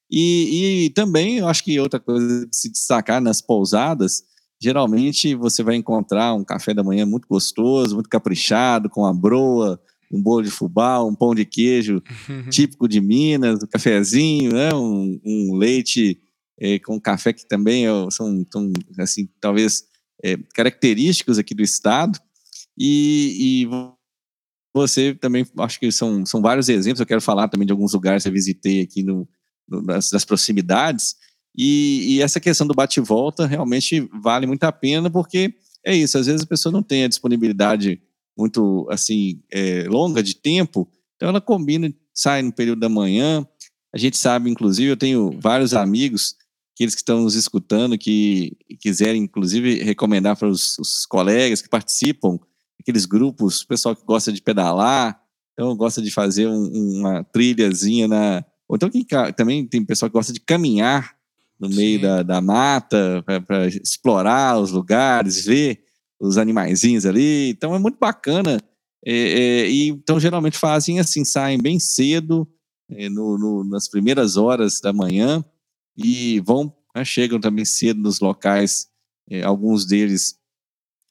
E, 0.09 0.85
e 0.85 0.89
também 0.89 1.37
eu 1.37 1.47
acho 1.47 1.63
que 1.63 1.79
outra 1.79 1.99
coisa 1.99 2.47
de 2.47 2.55
se 2.55 2.71
destacar 2.71 3.21
nas 3.21 3.39
pousadas, 3.39 4.23
geralmente 4.59 5.35
você 5.35 5.61
vai 5.61 5.75
encontrar 5.75 6.33
um 6.33 6.43
café 6.43 6.73
da 6.73 6.83
manhã 6.83 7.05
muito 7.05 7.27
gostoso, 7.27 7.93
muito 7.93 8.09
caprichado, 8.09 8.89
com 8.89 9.05
a 9.05 9.13
broa, 9.13 9.79
um 10.15 10.21
bolo 10.21 10.43
de 10.43 10.49
fubá, 10.49 11.03
um 11.03 11.13
pão 11.13 11.35
de 11.35 11.45
queijo 11.45 12.01
uhum. 12.29 12.49
típico 12.49 12.87
de 12.87 13.01
Minas, 13.01 13.61
um 13.61 13.67
cafezinho, 13.67 14.53
né? 14.53 14.73
um, 14.73 15.19
um 15.25 15.55
leite 15.55 16.19
é, 16.59 16.79
com 16.79 16.99
café 16.99 17.33
que 17.33 17.47
também 17.47 17.85
é, 17.85 17.89
são, 18.11 18.45
são, 18.51 18.71
assim, 18.97 19.27
talvez 19.41 19.83
é, 20.23 20.37
característicos 20.53 21.37
aqui 21.37 21.53
do 21.53 21.61
estado. 21.61 22.19
E, 22.77 23.63
e, 23.63 23.69
você 24.73 25.15
também, 25.15 25.45
acho 25.59 25.79
que 25.79 25.89
são, 25.89 26.25
são 26.25 26.41
vários 26.41 26.67
exemplos, 26.67 26.99
eu 26.99 27.05
quero 27.05 27.21
falar 27.21 27.47
também 27.47 27.65
de 27.65 27.71
alguns 27.71 27.93
lugares 27.93 28.23
que 28.23 28.29
eu 28.29 28.33
visitei 28.33 28.81
aqui 28.81 29.03
no, 29.03 29.27
no 29.69 29.81
das, 29.81 30.09
das, 30.09 30.25
proximidades, 30.25 31.15
e, 31.57 32.15
e, 32.15 32.21
essa 32.21 32.41
questão 32.41 32.67
do 32.67 32.73
bate-volta 32.73 33.45
realmente 33.47 34.01
vale 34.21 34.45
muito 34.45 34.65
a 34.65 34.73
pena, 34.73 35.09
porque 35.09 35.53
é 35.85 35.95
isso, 35.95 36.17
às 36.17 36.25
vezes 36.25 36.41
a 36.41 36.47
pessoa 36.47 36.73
não 36.73 36.83
tem 36.83 37.05
a 37.05 37.07
disponibilidade 37.07 38.01
muito, 38.37 38.87
assim, 38.89 39.41
é, 39.51 39.85
longa 39.87 40.21
de 40.21 40.35
tempo, 40.35 40.89
então 41.15 41.29
ela 41.29 41.41
combina, 41.41 41.93
sai 42.13 42.41
no 42.41 42.51
período 42.51 42.79
da 42.79 42.89
manhã, 42.89 43.47
a 43.93 43.97
gente 43.97 44.17
sabe, 44.17 44.49
inclusive, 44.49 44.89
eu 44.89 44.97
tenho 44.97 45.37
vários 45.39 45.73
amigos, 45.73 46.35
aqueles 46.73 46.93
que 46.93 47.01
estão 47.01 47.21
nos 47.21 47.35
escutando, 47.35 47.97
que 47.97 48.57
quiserem, 48.81 49.23
inclusive, 49.23 49.81
recomendar 49.83 50.35
para 50.35 50.49
os, 50.49 50.77
os 50.77 51.05
colegas 51.05 51.61
que 51.61 51.69
participam, 51.69 52.37
aqueles 52.79 53.05
grupos, 53.05 53.61
o 53.61 53.67
pessoal 53.67 53.95
que 53.95 54.05
gosta 54.05 54.33
de 54.33 54.41
pedalar, 54.41 55.19
então 55.53 55.75
gosta 55.77 56.01
de 56.01 56.11
fazer 56.11 56.47
um, 56.47 56.99
uma 56.99 57.23
trilhazinha 57.23 58.07
na. 58.07 58.45
Ou 58.67 58.75
então 58.75 58.89
quem, 58.89 59.05
também 59.35 59.65
tem 59.65 59.85
pessoal 59.85 60.09
que 60.09 60.13
gosta 60.13 60.33
de 60.33 60.41
caminhar 60.41 61.15
no 61.57 61.69
meio 61.69 62.01
da, 62.01 62.21
da 62.21 62.41
mata 62.41 63.23
para 63.47 63.67
explorar 63.67 64.59
os 64.59 64.71
lugares, 64.71 65.45
ver 65.45 65.84
os 66.27 66.37
animaizinhos 66.37 67.05
ali. 67.05 67.49
Então 67.49 67.75
é 67.75 67.79
muito 67.79 67.97
bacana. 67.99 68.61
É, 69.05 69.13
é, 69.13 69.69
e 69.69 69.89
então 69.89 70.19
geralmente 70.19 70.57
fazem 70.57 70.99
assim, 70.99 71.23
saem 71.23 71.61
bem 71.61 71.79
cedo, 71.79 72.47
é, 72.89 73.07
no, 73.09 73.37
no, 73.37 73.63
nas 73.63 73.87
primeiras 73.87 74.35
horas 74.37 74.79
da 74.81 74.91
manhã 74.91 75.43
e 75.95 76.39
vão 76.41 76.73
né, 76.95 77.03
chegam 77.03 77.39
também 77.39 77.65
cedo 77.65 77.99
nos 77.99 78.19
locais, 78.19 78.87
é, 79.29 79.43
alguns 79.43 79.85
deles 79.85 80.35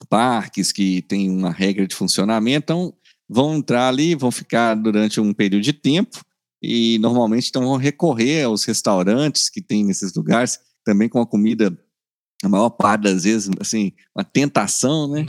parques 0.09 0.73
que 0.73 1.03
têm 1.03 1.31
uma 1.31 1.51
regra 1.51 1.87
de 1.87 1.95
funcionamento, 1.95 2.65
então 2.65 2.95
vão 3.29 3.57
entrar 3.57 3.89
ali, 3.89 4.15
vão 4.15 4.31
ficar 4.31 4.75
durante 4.75 5.21
um 5.21 5.33
período 5.33 5.63
de 5.63 5.73
tempo 5.73 6.25
e 6.63 6.99
normalmente 6.99 7.49
então 7.49 7.63
vão 7.63 7.77
recorrer 7.77 8.45
aos 8.45 8.65
restaurantes 8.65 9.49
que 9.49 9.61
tem 9.61 9.85
nesses 9.85 10.15
lugares, 10.15 10.59
também 10.85 11.09
com 11.09 11.21
a 11.21 11.27
comida, 11.27 11.77
a 12.43 12.49
maior 12.49 12.71
parte 12.71 13.03
das 13.03 13.25
vezes, 13.25 13.51
assim, 13.61 13.93
uma 14.15 14.25
tentação, 14.25 15.09
né? 15.09 15.27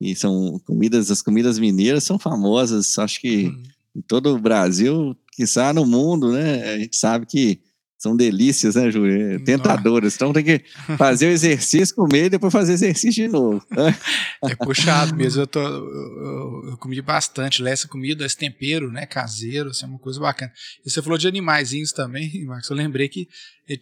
E 0.00 0.14
são 0.16 0.60
comidas, 0.66 1.10
as 1.10 1.22
comidas 1.22 1.58
mineiras 1.58 2.04
são 2.04 2.18
famosas, 2.18 2.98
acho 2.98 3.20
que 3.20 3.46
hum. 3.46 3.62
em 3.96 4.00
todo 4.00 4.34
o 4.34 4.40
Brasil, 4.40 5.16
quiçá 5.32 5.72
no 5.72 5.86
mundo, 5.86 6.32
né? 6.32 6.74
A 6.74 6.78
gente 6.78 6.96
sabe 6.96 7.26
que 7.26 7.60
são 8.02 8.16
delícias, 8.16 8.74
né, 8.74 8.90
Júlio? 8.90 9.36
É 9.36 9.38
tentadoras. 9.38 10.16
Então 10.16 10.32
tem 10.32 10.42
que 10.42 10.64
fazer 10.98 11.26
o 11.26 11.30
exercício, 11.30 11.94
comer 11.94 12.24
e 12.24 12.30
depois 12.30 12.52
fazer 12.52 12.72
exercício 12.72 13.26
de 13.26 13.28
novo. 13.28 13.64
Né? 13.70 13.96
É 14.44 14.56
puxado 14.56 15.14
mesmo. 15.14 15.42
Eu, 15.42 15.46
tô, 15.46 15.60
eu, 15.60 16.70
eu 16.70 16.76
comi 16.78 17.00
bastante 17.00 17.62
lá 17.62 17.70
essa 17.70 17.86
comida, 17.86 18.26
esse 18.26 18.36
tempero, 18.36 18.90
né, 18.90 19.06
caseiro, 19.06 19.70
assim, 19.70 19.84
é 19.84 19.88
uma 19.88 20.00
coisa 20.00 20.18
bacana. 20.18 20.52
E 20.84 20.90
você 20.90 21.00
falou 21.00 21.16
de 21.16 21.28
animaizinhos 21.28 21.92
também, 21.92 22.28
Marcos. 22.44 22.68
Eu 22.68 22.76
lembrei 22.76 23.08
que 23.08 23.28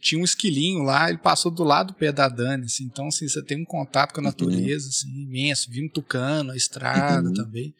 tinha 0.03 0.21
um 0.21 0.25
esquilinho 0.25 0.83
lá, 0.83 1.09
ele 1.09 1.19
passou 1.19 1.51
do 1.51 1.65
lado 1.65 1.89
do 1.89 1.95
pé 1.95 2.13
da 2.13 2.29
Dani, 2.29 2.67
assim, 2.67 2.85
então 2.85 3.07
assim, 3.07 3.27
você 3.27 3.43
tem 3.43 3.63
um 3.63 3.65
contato 3.65 4.13
com 4.13 4.21
a 4.21 4.25
uhum. 4.25 4.29
natureza 4.29 4.87
assim, 4.87 5.09
imenso. 5.09 5.71
Vi 5.71 5.83
um 5.83 5.89
tucano, 5.89 6.53
a 6.53 6.57
estrada 6.57 7.27
uhum. 7.27 7.35
também. 7.35 7.75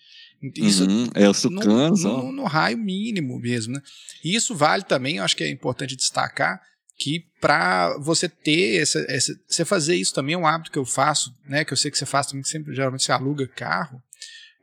Isso 0.57 0.89
uhum, 0.89 1.09
é 1.15 1.29
o 1.29 1.35
sucano, 1.35 1.95
no, 1.95 2.23
no, 2.23 2.33
no, 2.33 2.45
raio 2.45 2.79
mínimo 2.79 3.39
mesmo, 3.39 3.75
né? 3.75 3.83
E 4.25 4.35
isso 4.35 4.55
vale 4.55 4.83
também, 4.85 5.17
eu 5.17 5.25
acho 5.25 5.37
que 5.37 5.45
é 5.45 5.51
importante 5.51 5.95
destacar 5.95 6.61
que 6.97 7.27
para 7.41 7.97
você 7.99 8.29
ter 8.29 8.81
essa, 8.81 9.05
essa, 9.09 9.35
você 9.47 9.65
fazer 9.65 9.97
isso 9.97 10.15
também 10.15 10.35
é 10.35 10.39
um 10.39 10.47
hábito 10.47 10.71
que 10.71 10.79
eu 10.79 10.85
faço, 10.85 11.35
né? 11.47 11.65
Que 11.65 11.73
eu 11.73 11.77
sei 11.77 11.91
que 11.91 11.99
você 11.99 12.07
faz 12.07 12.27
também, 12.27 12.43
que 12.43 12.49
sempre 12.49 12.75
geralmente 12.75 13.05
você 13.05 13.13
aluga 13.13 13.47
carro, 13.49 14.03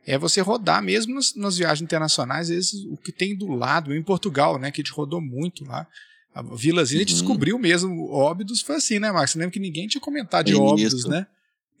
é 0.06 0.16
você 0.16 0.40
rodar 0.40 0.82
mesmo 0.82 1.14
nas, 1.14 1.34
nas 1.34 1.58
viagens 1.58 1.82
internacionais, 1.82 2.48
às 2.48 2.54
vezes 2.54 2.84
o 2.86 2.96
que 2.96 3.12
tem 3.12 3.36
do 3.36 3.48
lado, 3.48 3.94
em 3.94 4.02
Portugal, 4.02 4.58
né? 4.58 4.70
Que 4.70 4.80
a 4.80 4.84
gente 4.84 4.94
rodou 4.94 5.20
muito 5.20 5.64
lá. 5.64 5.86
A 6.34 6.42
vilazinha, 6.42 7.00
uhum. 7.00 7.06
descobriu 7.06 7.58
mesmo 7.58 8.08
óbidos, 8.10 8.62
foi 8.62 8.76
assim, 8.76 8.98
né, 8.98 9.10
Marcos? 9.10 9.32
Você 9.32 9.38
lembra 9.38 9.52
que 9.52 9.60
ninguém 9.60 9.88
tinha 9.88 10.00
comentado 10.00 10.46
de 10.46 10.54
óbidos, 10.54 11.04
né? 11.04 11.26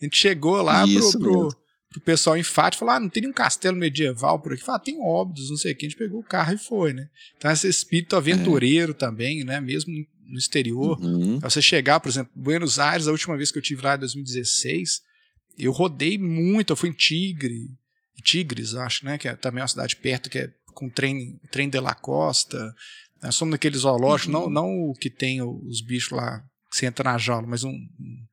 A 0.00 0.04
gente 0.04 0.16
chegou 0.16 0.60
lá 0.62 0.84
isso 0.84 1.18
pro, 1.18 1.48
pro 1.48 1.56
pro 1.90 2.00
pessoal 2.00 2.36
em 2.36 2.42
Fátima, 2.42 2.80
falou, 2.80 2.94
ah, 2.94 3.00
não 3.00 3.08
tem 3.08 3.22
nenhum 3.22 3.32
castelo 3.32 3.76
medieval 3.76 4.38
por 4.40 4.52
aqui. 4.52 4.62
Fala, 4.62 4.76
ah, 4.76 4.80
tem 4.80 5.00
óbidos, 5.00 5.50
não 5.50 5.56
sei 5.56 5.72
o 5.72 5.76
que. 5.76 5.86
A 5.86 5.88
gente 5.88 5.98
pegou 5.98 6.20
o 6.20 6.24
carro 6.24 6.54
e 6.54 6.58
foi, 6.58 6.92
né? 6.92 7.08
Então 7.36 7.50
esse 7.50 7.68
espírito 7.68 8.16
aventureiro 8.16 8.92
é. 8.92 8.94
também, 8.94 9.44
né? 9.44 9.60
Mesmo 9.60 9.92
no 10.26 10.38
exterior. 10.38 11.00
Uhum. 11.00 11.38
Você 11.38 11.62
chegar, 11.62 12.00
por 12.00 12.08
exemplo, 12.08 12.30
Buenos 12.34 12.78
Aires, 12.78 13.08
a 13.08 13.12
última 13.12 13.36
vez 13.36 13.50
que 13.50 13.58
eu 13.58 13.62
tive 13.62 13.82
lá 13.82 13.96
em 13.96 14.00
2016, 14.00 15.00
eu 15.58 15.72
rodei 15.72 16.18
muito, 16.18 16.72
eu 16.72 16.76
fui 16.76 16.90
em 16.90 16.92
Tigre, 16.92 17.70
Tigres, 18.22 18.74
acho, 18.74 19.04
né? 19.04 19.16
Que 19.16 19.28
é 19.28 19.34
também 19.34 19.62
uma 19.62 19.68
cidade 19.68 19.96
perto, 19.96 20.28
que 20.28 20.38
é 20.38 20.50
com 20.74 20.88
trem, 20.90 21.40
trem 21.50 21.68
de 21.68 21.80
la 21.80 21.94
Costa. 21.94 22.74
Nós 23.22 23.34
somos 23.34 23.52
naqueles 23.52 23.80
zoológicos, 23.80 24.34
uhum. 24.34 24.42
não, 24.42 24.50
não 24.50 24.90
o 24.90 24.94
que 24.94 25.08
tem 25.08 25.40
os 25.42 25.80
bichos 25.80 26.10
lá 26.10 26.44
que 26.70 26.76
você 26.76 26.86
entra 26.86 27.10
na 27.10 27.18
jaula, 27.18 27.46
mas 27.46 27.64
um, 27.64 27.70
um 27.70 28.26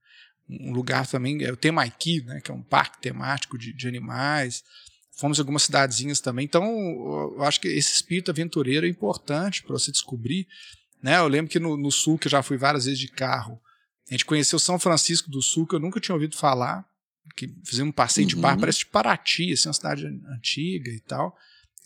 um 0.50 0.72
lugar 0.72 1.08
também, 1.08 1.44
é 1.44 1.52
o 1.52 1.58
Temaiki, 1.58 2.22
né, 2.22 2.40
que 2.42 2.52
é 2.52 2.54
um 2.54 2.62
parque 2.62 3.02
temático 3.02 3.58
de, 3.58 3.74
de 3.74 3.88
animais. 3.88 4.64
Fomos 5.18 5.38
em 5.38 5.42
algumas 5.42 5.64
cidadezinhas 5.64 6.20
também. 6.20 6.46
Então, 6.46 6.66
eu 7.36 7.44
acho 7.44 7.60
que 7.60 7.68
esse 7.68 7.94
espírito 7.94 8.32
aventureiro 8.32 8.86
é 8.86 8.90
importante 8.90 9.64
para 9.64 9.74
você 9.74 9.92
descobrir. 9.92 10.48
Né? 11.02 11.18
Eu 11.18 11.28
lembro 11.28 11.52
que 11.52 11.60
no, 11.60 11.78
no, 11.78 11.92
sul, 11.92 12.18
que 12.18 12.28
eu 12.28 12.32
já 12.32 12.44
fui 12.44 12.58
várias 12.58 12.86
vezes 12.86 13.00
de 13.00 13.08
carro, 13.08 13.60
a 14.10 14.14
gente 14.14 14.25
conheceu 14.25 14.60
São 14.60 14.78
Francisco 14.78 15.32
do 15.32 15.42
Sul, 15.42 15.66
que 15.66 15.75
eu 15.75 15.80
nunca 15.80 16.00
tinha 16.00 16.14
ouvido 16.14 16.36
falar, 16.36 16.86
que 17.36 17.48
fizemos 17.64 17.90
um 17.90 17.96
passeio 17.96 18.25
uhum. 18.25 18.30
de 18.30 18.36
barco, 18.36 18.60
parece 18.60 18.80
de 18.80 18.86
Paraty, 18.88 19.54
assim, 19.54 19.68
uma 19.68 19.74
cidade 19.74 20.06
antiga 20.06 20.92
e 20.92 21.00
tal. 21.00 21.36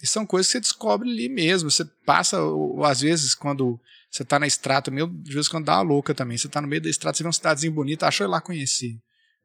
E 0.02 0.08
são 0.08 0.26
coisas 0.26 0.48
que 0.48 0.54
você 0.54 0.60
descobre 0.60 1.10
ali 1.10 1.30
mesmo. 1.30 1.70
Você 1.70 1.86
passa, 2.06 2.42
ou, 2.42 2.84
às 2.84 3.02
vezes, 3.02 3.36
quando 3.36 3.80
você 4.10 4.26
tá 4.26 4.40
na 4.40 4.48
estrada, 4.48 4.90
meu, 4.90 5.08
de 5.08 5.34
vez 5.34 5.48
em 5.48 5.50
quando 5.50 5.66
dá 5.66 5.76
uma 5.78 5.84
louca 5.84 6.16
também. 6.16 6.38
Você 6.38 6.50
tá 6.50 6.60
no 6.62 6.68
meio 6.68 6.82
da 6.82 6.90
estrada, 6.90 7.16
você 7.16 7.24
vê 7.24 7.28
uma 7.28 7.34
cidadezinha 7.34 7.72
bonita, 7.72 8.08
achou 8.08 8.26
ir 8.26 8.30
lá 8.30 8.42
conhecer. 8.42 8.98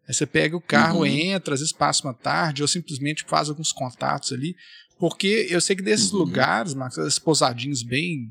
Aí 0.08 0.14
você 0.14 0.26
pega 0.26 0.56
o 0.56 0.60
carro, 0.60 1.00
uhum. 1.00 1.06
entra, 1.06 1.54
às 1.54 1.60
vezes 1.60 1.72
passa 1.72 2.06
uma 2.06 2.14
tarde, 2.14 2.62
ou 2.62 2.68
simplesmente 2.68 3.24
faz 3.26 3.48
alguns 3.48 3.72
contatos 3.72 4.32
ali. 4.32 4.56
Porque 4.98 5.46
eu 5.50 5.60
sei 5.60 5.76
que 5.76 5.82
desses 5.82 6.12
uhum. 6.12 6.20
lugares, 6.20 6.72
Marcos, 6.74 6.98
essas 6.98 7.18
pousadinhas 7.18 7.82
bem 7.82 8.30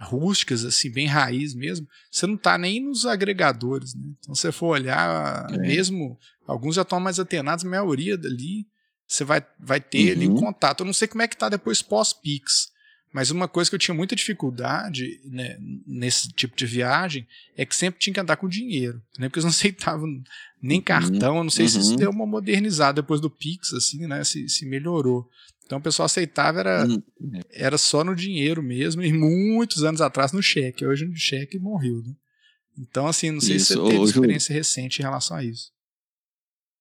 rústicas, 0.00 0.64
assim, 0.64 0.90
bem 0.90 1.06
raiz 1.06 1.54
mesmo, 1.54 1.86
você 2.10 2.26
não 2.26 2.36
tá 2.36 2.58
nem 2.58 2.80
nos 2.84 3.06
agregadores, 3.06 3.94
né? 3.94 4.02
Então, 4.18 4.34
se 4.34 4.42
você 4.42 4.52
for 4.52 4.68
olhar, 4.68 5.46
é. 5.50 5.56
mesmo, 5.56 6.18
alguns 6.46 6.74
já 6.74 6.82
estão 6.82 7.00
mais 7.00 7.18
atenados, 7.18 7.64
a 7.64 7.68
maioria 7.68 8.16
dali, 8.16 8.66
você 9.08 9.24
vai, 9.24 9.44
vai 9.58 9.80
ter 9.80 10.08
uhum. 10.08 10.12
ali 10.12 10.40
contato. 10.40 10.80
Eu 10.80 10.86
não 10.86 10.92
sei 10.92 11.08
como 11.08 11.22
é 11.22 11.28
que 11.28 11.36
tá 11.36 11.48
depois 11.48 11.80
pós-Pix, 11.80 12.68
mas 13.12 13.30
uma 13.30 13.48
coisa 13.48 13.70
que 13.70 13.74
eu 13.74 13.80
tinha 13.80 13.94
muita 13.94 14.14
dificuldade 14.14 15.20
né, 15.24 15.56
nesse 15.86 16.28
tipo 16.28 16.56
de 16.56 16.66
viagem 16.66 17.26
é 17.56 17.64
que 17.64 17.74
sempre 17.74 18.00
tinha 18.00 18.12
que 18.12 18.20
andar 18.20 18.36
com 18.36 18.48
dinheiro, 18.48 19.00
né? 19.18 19.28
Porque 19.28 19.38
eles 19.38 19.44
não 19.44 19.50
aceitavam 19.56 20.06
nem 20.62 20.78
uhum. 20.78 20.84
cartão. 20.84 21.36
Eu 21.36 21.44
não 21.44 21.50
sei 21.50 21.64
uhum. 21.64 21.70
se 21.70 21.78
isso 21.78 21.90
uhum. 21.92 21.96
deu 21.96 22.10
uma 22.10 22.26
modernizada 22.26 23.00
depois 23.00 23.20
do 23.20 23.30
Pix, 23.30 23.72
assim, 23.72 24.06
né? 24.06 24.22
Se, 24.24 24.48
se 24.48 24.66
melhorou. 24.66 25.28
Então 25.64 25.78
o 25.78 25.82
pessoal 25.82 26.06
aceitava 26.06 26.60
era, 26.60 26.86
uhum. 26.86 27.02
era 27.50 27.78
só 27.78 28.04
no 28.04 28.14
dinheiro 28.14 28.62
mesmo, 28.62 29.02
e 29.02 29.12
muitos 29.12 29.82
anos 29.82 30.00
atrás 30.00 30.32
no 30.32 30.42
cheque. 30.42 30.86
Hoje 30.86 31.06
no 31.06 31.16
cheque 31.16 31.58
morreu, 31.58 32.02
né? 32.02 32.12
Então, 32.78 33.06
assim, 33.06 33.30
não 33.30 33.40
sei 33.40 33.56
isso. 33.56 33.72
se 33.72 33.74
você 33.76 33.90
teve 33.90 34.04
experiência 34.04 34.52
recente 34.52 35.00
em 35.00 35.02
relação 35.02 35.36
a 35.36 35.42
isso. 35.42 35.70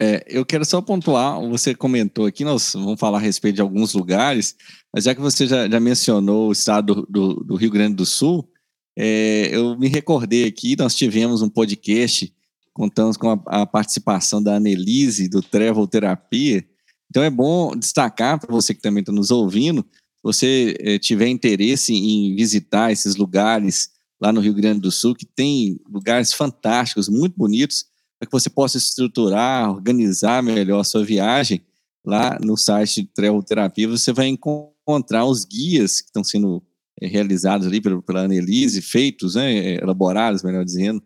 É, 0.02 0.26
eu 0.28 0.46
quero 0.46 0.66
só 0.66 0.82
pontuar, 0.82 1.40
você 1.48 1.74
comentou 1.74 2.26
aqui, 2.26 2.44
nós 2.44 2.74
vamos 2.74 3.00
falar 3.00 3.18
a 3.18 3.22
respeito 3.22 3.56
de 3.56 3.62
alguns 3.62 3.94
lugares, 3.94 4.56
mas 4.94 5.06
já 5.06 5.16
que 5.16 5.22
você 5.22 5.48
já, 5.48 5.70
já 5.70 5.80
mencionou 5.80 6.50
o 6.50 6.52
estado 6.52 6.96
do, 6.96 7.08
do, 7.10 7.34
do 7.46 7.56
Rio 7.56 7.72
Grande 7.72 7.96
do 7.96 8.06
Sul, 8.06 8.50
é, 8.98 9.50
eu 9.56 9.78
me 9.78 9.88
recordei 9.88 10.46
aqui, 10.46 10.76
nós 10.78 10.96
tivemos 10.96 11.42
um 11.42 11.50
podcast, 11.50 12.34
contamos 12.74 13.16
com 13.16 13.30
a, 13.30 13.42
a 13.62 13.66
participação 13.66 14.44
da 14.44 14.56
Annelise, 14.56 15.30
do 15.30 15.42
Travel 15.42 15.88
Terapia, 15.88 16.66
então 17.10 17.24
é 17.24 17.30
bom 17.30 17.74
destacar 17.74 18.38
para 18.38 18.54
você 18.54 18.74
que 18.74 18.82
também 18.82 19.00
está 19.00 19.14
nos 19.14 19.32
ouvindo, 19.32 19.82
se 19.82 20.22
você 20.22 20.76
é, 20.80 21.00
tiver 21.00 21.30
interesse 21.30 21.94
em 21.94 22.36
visitar 22.36 22.92
esses 22.92 23.16
lugares 23.16 23.92
lá 24.20 24.34
no 24.34 24.42
Rio 24.42 24.54
Grande 24.54 24.82
do 24.82 24.92
Sul, 24.92 25.16
que 25.16 25.26
tem 25.26 25.80
lugares 25.90 26.34
fantásticos, 26.34 27.08
muito 27.08 27.38
bonitos, 27.38 27.86
para 28.26 28.40
que 28.40 28.44
você 28.44 28.50
possa 28.50 28.78
estruturar, 28.78 29.70
organizar 29.70 30.42
melhor 30.42 30.80
a 30.80 30.84
sua 30.84 31.04
viagem, 31.04 31.62
lá 32.04 32.38
no 32.42 32.58
site 32.58 33.04
de 33.04 33.08
Travel 33.08 33.42
Terapia 33.44 33.88
você 33.88 34.12
vai 34.12 34.28
encontrar 34.28 35.26
os 35.26 35.46
guias 35.46 36.02
que 36.02 36.08
estão 36.08 36.24
sendo 36.24 36.62
é, 37.02 37.08
realizados 37.08 37.68
ali 37.68 37.82
pela, 37.82 38.02
pela 38.02 38.22
Annelise, 38.22 38.82
feitos, 38.82 39.36
né, 39.36 39.54
eh, 39.54 39.80
elaborados, 39.82 40.44
melhor 40.44 40.64
dizendo, 40.64 41.02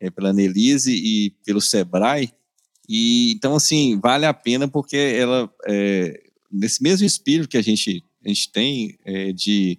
é, 0.00 0.10
pela 0.10 0.30
Annelise 0.30 0.92
e 0.92 1.30
pelo 1.44 1.60
Sebrae. 1.60 2.32
E, 2.88 3.32
então, 3.32 3.56
assim, 3.56 3.98
vale 4.00 4.26
a 4.26 4.34
pena 4.34 4.68
porque 4.68 4.96
ela, 4.96 5.50
é, 5.66 6.22
nesse 6.50 6.82
mesmo 6.82 7.06
espírito 7.06 7.48
que 7.48 7.56
a 7.56 7.62
gente, 7.62 8.04
a 8.24 8.28
gente 8.28 8.50
tem 8.52 8.98
é, 9.04 9.32
de 9.32 9.78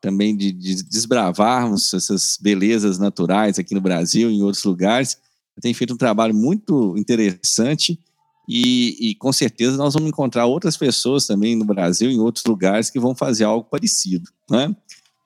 também 0.00 0.34
de, 0.34 0.50
de 0.50 0.82
desbravarmos 0.82 1.92
essas 1.92 2.38
belezas 2.40 2.98
naturais 2.98 3.58
aqui 3.58 3.74
no 3.74 3.82
Brasil 3.82 4.30
e 4.30 4.34
em 4.36 4.42
outros 4.42 4.64
lugares, 4.64 5.18
tem 5.60 5.74
feito 5.74 5.94
um 5.94 5.96
trabalho 5.96 6.34
muito 6.34 6.96
interessante 6.96 7.98
e, 8.48 9.10
e, 9.10 9.14
com 9.14 9.32
certeza 9.32 9.76
nós 9.76 9.94
vamos 9.94 10.08
encontrar 10.08 10.46
outras 10.46 10.76
pessoas 10.76 11.24
também 11.24 11.54
no 11.54 11.64
Brasil, 11.64 12.10
em 12.10 12.18
outros 12.18 12.44
lugares, 12.44 12.90
que 12.90 12.98
vão 12.98 13.14
fazer 13.14 13.44
algo 13.44 13.68
parecido. 13.70 14.28
Né? 14.50 14.74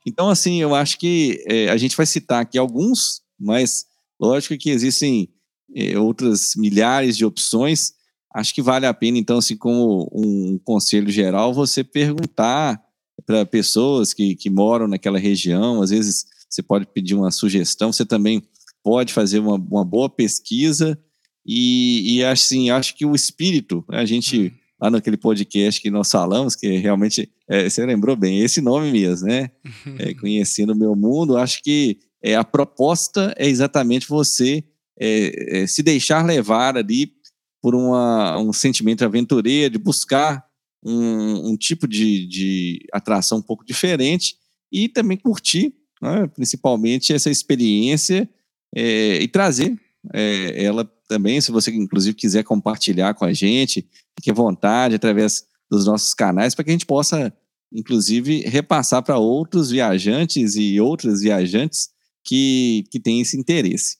Então, 0.06 0.28
assim, 0.28 0.60
eu 0.60 0.74
acho 0.74 0.98
que 0.98 1.42
é, 1.46 1.70
a 1.70 1.76
gente 1.78 1.96
vai 1.96 2.04
citar 2.04 2.42
aqui 2.42 2.58
alguns, 2.58 3.22
mas 3.40 3.86
lógico 4.20 4.58
que 4.58 4.68
existem 4.68 5.30
é, 5.74 5.98
outras 5.98 6.52
milhares 6.54 7.16
de 7.16 7.24
opções. 7.24 7.94
acho 8.34 8.54
que 8.54 8.60
vale 8.60 8.84
a 8.84 8.92
pena, 8.92 9.16
então, 9.16 9.38
assim, 9.38 9.56
como 9.56 10.10
um 10.12 10.58
conselho 10.62 11.10
geral, 11.10 11.54
você 11.54 11.82
perguntar 11.82 12.78
para 13.24 13.46
pessoas 13.46 14.12
que, 14.12 14.36
que 14.36 14.50
moram 14.50 14.86
naquela 14.86 15.18
região, 15.18 15.80
às 15.80 15.88
vezes 15.88 16.26
você 16.50 16.62
pode 16.62 16.86
pedir 16.86 17.14
uma 17.14 17.30
sugestão, 17.30 17.90
você 17.90 18.04
também 18.04 18.42
pode 18.84 19.14
fazer 19.14 19.38
uma, 19.38 19.54
uma 19.54 19.84
boa 19.84 20.10
pesquisa 20.10 20.96
e, 21.44 22.18
e 22.18 22.24
assim, 22.24 22.70
acho 22.70 22.94
que 22.94 23.04
o 23.04 23.14
espírito, 23.14 23.84
né, 23.88 23.98
a 23.98 24.04
gente, 24.04 24.52
lá 24.80 24.90
naquele 24.90 25.16
podcast 25.16 25.80
que 25.80 25.90
nós 25.90 26.10
falamos, 26.10 26.54
que 26.54 26.68
realmente, 26.76 27.30
é, 27.48 27.68
você 27.68 27.84
lembrou 27.84 28.14
bem, 28.14 28.40
esse 28.40 28.60
nome 28.60 28.92
mesmo, 28.92 29.26
né? 29.26 29.50
É, 29.98 30.14
conhecendo 30.14 30.72
o 30.72 30.76
meu 30.76 30.94
mundo, 30.94 31.36
acho 31.36 31.62
que 31.62 31.98
é, 32.22 32.34
a 32.34 32.44
proposta 32.44 33.34
é 33.36 33.48
exatamente 33.48 34.08
você 34.08 34.62
é, 34.98 35.62
é, 35.62 35.66
se 35.66 35.82
deixar 35.82 36.24
levar 36.24 36.76
ali 36.76 37.12
por 37.60 37.74
uma, 37.74 38.38
um 38.38 38.52
sentimento 38.52 39.04
aventureiro, 39.04 39.72
de 39.72 39.78
buscar 39.78 40.44
um, 40.84 41.50
um 41.50 41.56
tipo 41.56 41.88
de, 41.88 42.26
de, 42.26 42.86
atração 42.92 43.38
um 43.38 43.42
pouco 43.42 43.64
diferente 43.64 44.36
e 44.70 44.88
também 44.88 45.16
curtir, 45.16 45.74
né, 46.00 46.26
principalmente, 46.34 47.12
essa 47.12 47.30
experiência 47.30 48.28
é, 48.74 49.22
e 49.22 49.28
trazer 49.28 49.78
é, 50.12 50.64
ela 50.64 50.84
também, 51.08 51.40
se 51.40 51.52
você 51.52 51.70
inclusive 51.70 52.14
quiser 52.14 52.42
compartilhar 52.42 53.14
com 53.14 53.24
a 53.24 53.32
gente, 53.32 53.86
fique 54.16 54.30
à 54.30 54.34
vontade 54.34 54.94
através 54.94 55.44
dos 55.70 55.86
nossos 55.86 56.12
canais 56.12 56.54
para 56.54 56.64
que 56.64 56.70
a 56.70 56.72
gente 56.72 56.86
possa, 56.86 57.32
inclusive, 57.72 58.40
repassar 58.40 59.02
para 59.02 59.18
outros 59.18 59.70
viajantes 59.70 60.56
e 60.56 60.80
outras 60.80 61.20
viajantes 61.20 61.90
que, 62.24 62.84
que 62.90 63.00
têm 63.00 63.20
esse 63.20 63.38
interesse. 63.38 63.98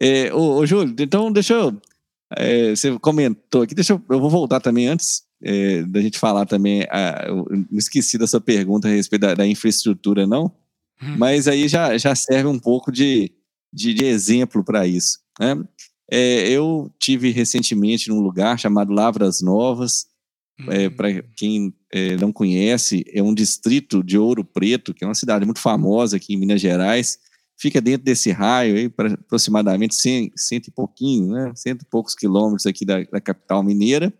É, 0.00 0.32
ô, 0.32 0.56
ô, 0.56 0.66
Júlio, 0.66 0.94
então 0.98 1.32
deixa 1.32 1.54
eu. 1.54 1.80
É, 2.36 2.70
você 2.70 2.98
comentou 2.98 3.62
aqui, 3.62 3.74
deixa 3.74 3.92
eu. 3.92 4.02
Eu 4.10 4.20
vou 4.20 4.30
voltar 4.30 4.60
também 4.60 4.88
antes 4.88 5.22
é, 5.42 5.82
da 5.82 6.00
gente 6.00 6.18
falar 6.18 6.46
também. 6.46 6.82
A, 6.90 7.26
eu 7.28 7.46
não 7.70 7.78
esqueci 7.78 8.18
dessa 8.18 8.40
pergunta 8.40 8.88
a 8.88 8.90
respeito 8.90 9.22
da, 9.22 9.34
da 9.34 9.46
infraestrutura, 9.46 10.26
não. 10.26 10.46
Hum. 11.02 11.16
Mas 11.16 11.46
aí 11.46 11.68
já, 11.68 11.96
já 11.96 12.14
serve 12.14 12.48
um 12.48 12.58
pouco 12.58 12.90
de, 12.90 13.32
de, 13.74 13.92
de 13.92 14.04
exemplo 14.04 14.62
para 14.64 14.86
isso. 14.86 15.18
Né? 15.38 15.62
É, 16.10 16.48
eu 16.48 16.90
tive 16.98 17.30
recentemente 17.30 18.08
num 18.08 18.20
lugar 18.20 18.58
chamado 18.58 18.92
Lavras 18.92 19.40
Novas. 19.40 20.06
É, 20.68 20.86
hum. 20.86 20.90
para 20.92 21.22
quem 21.36 21.74
é, 21.92 22.16
não 22.16 22.32
conhece, 22.32 23.04
é 23.12 23.20
um 23.20 23.34
distrito 23.34 24.04
de 24.04 24.16
Ouro 24.16 24.44
Preto, 24.44 24.94
que 24.94 25.02
é 25.02 25.08
uma 25.08 25.14
cidade 25.14 25.44
muito 25.44 25.58
famosa 25.58 26.16
aqui 26.16 26.32
em 26.32 26.36
Minas 26.36 26.60
Gerais 26.60 27.18
fica 27.56 27.80
dentro 27.80 28.04
desse 28.04 28.30
raio 28.30 28.76
aí, 28.76 28.88
para 28.88 29.14
aproximadamente 29.14 29.94
cento, 29.94 30.32
cento 30.36 30.68
e 30.68 30.70
pouquinho, 30.70 31.32
né? 31.32 31.52
Cento 31.54 31.82
e 31.82 31.86
poucos 31.86 32.14
quilômetros 32.14 32.66
aqui 32.66 32.84
da, 32.84 33.02
da, 33.04 33.20
capital 33.20 33.62
mineira. 33.62 34.12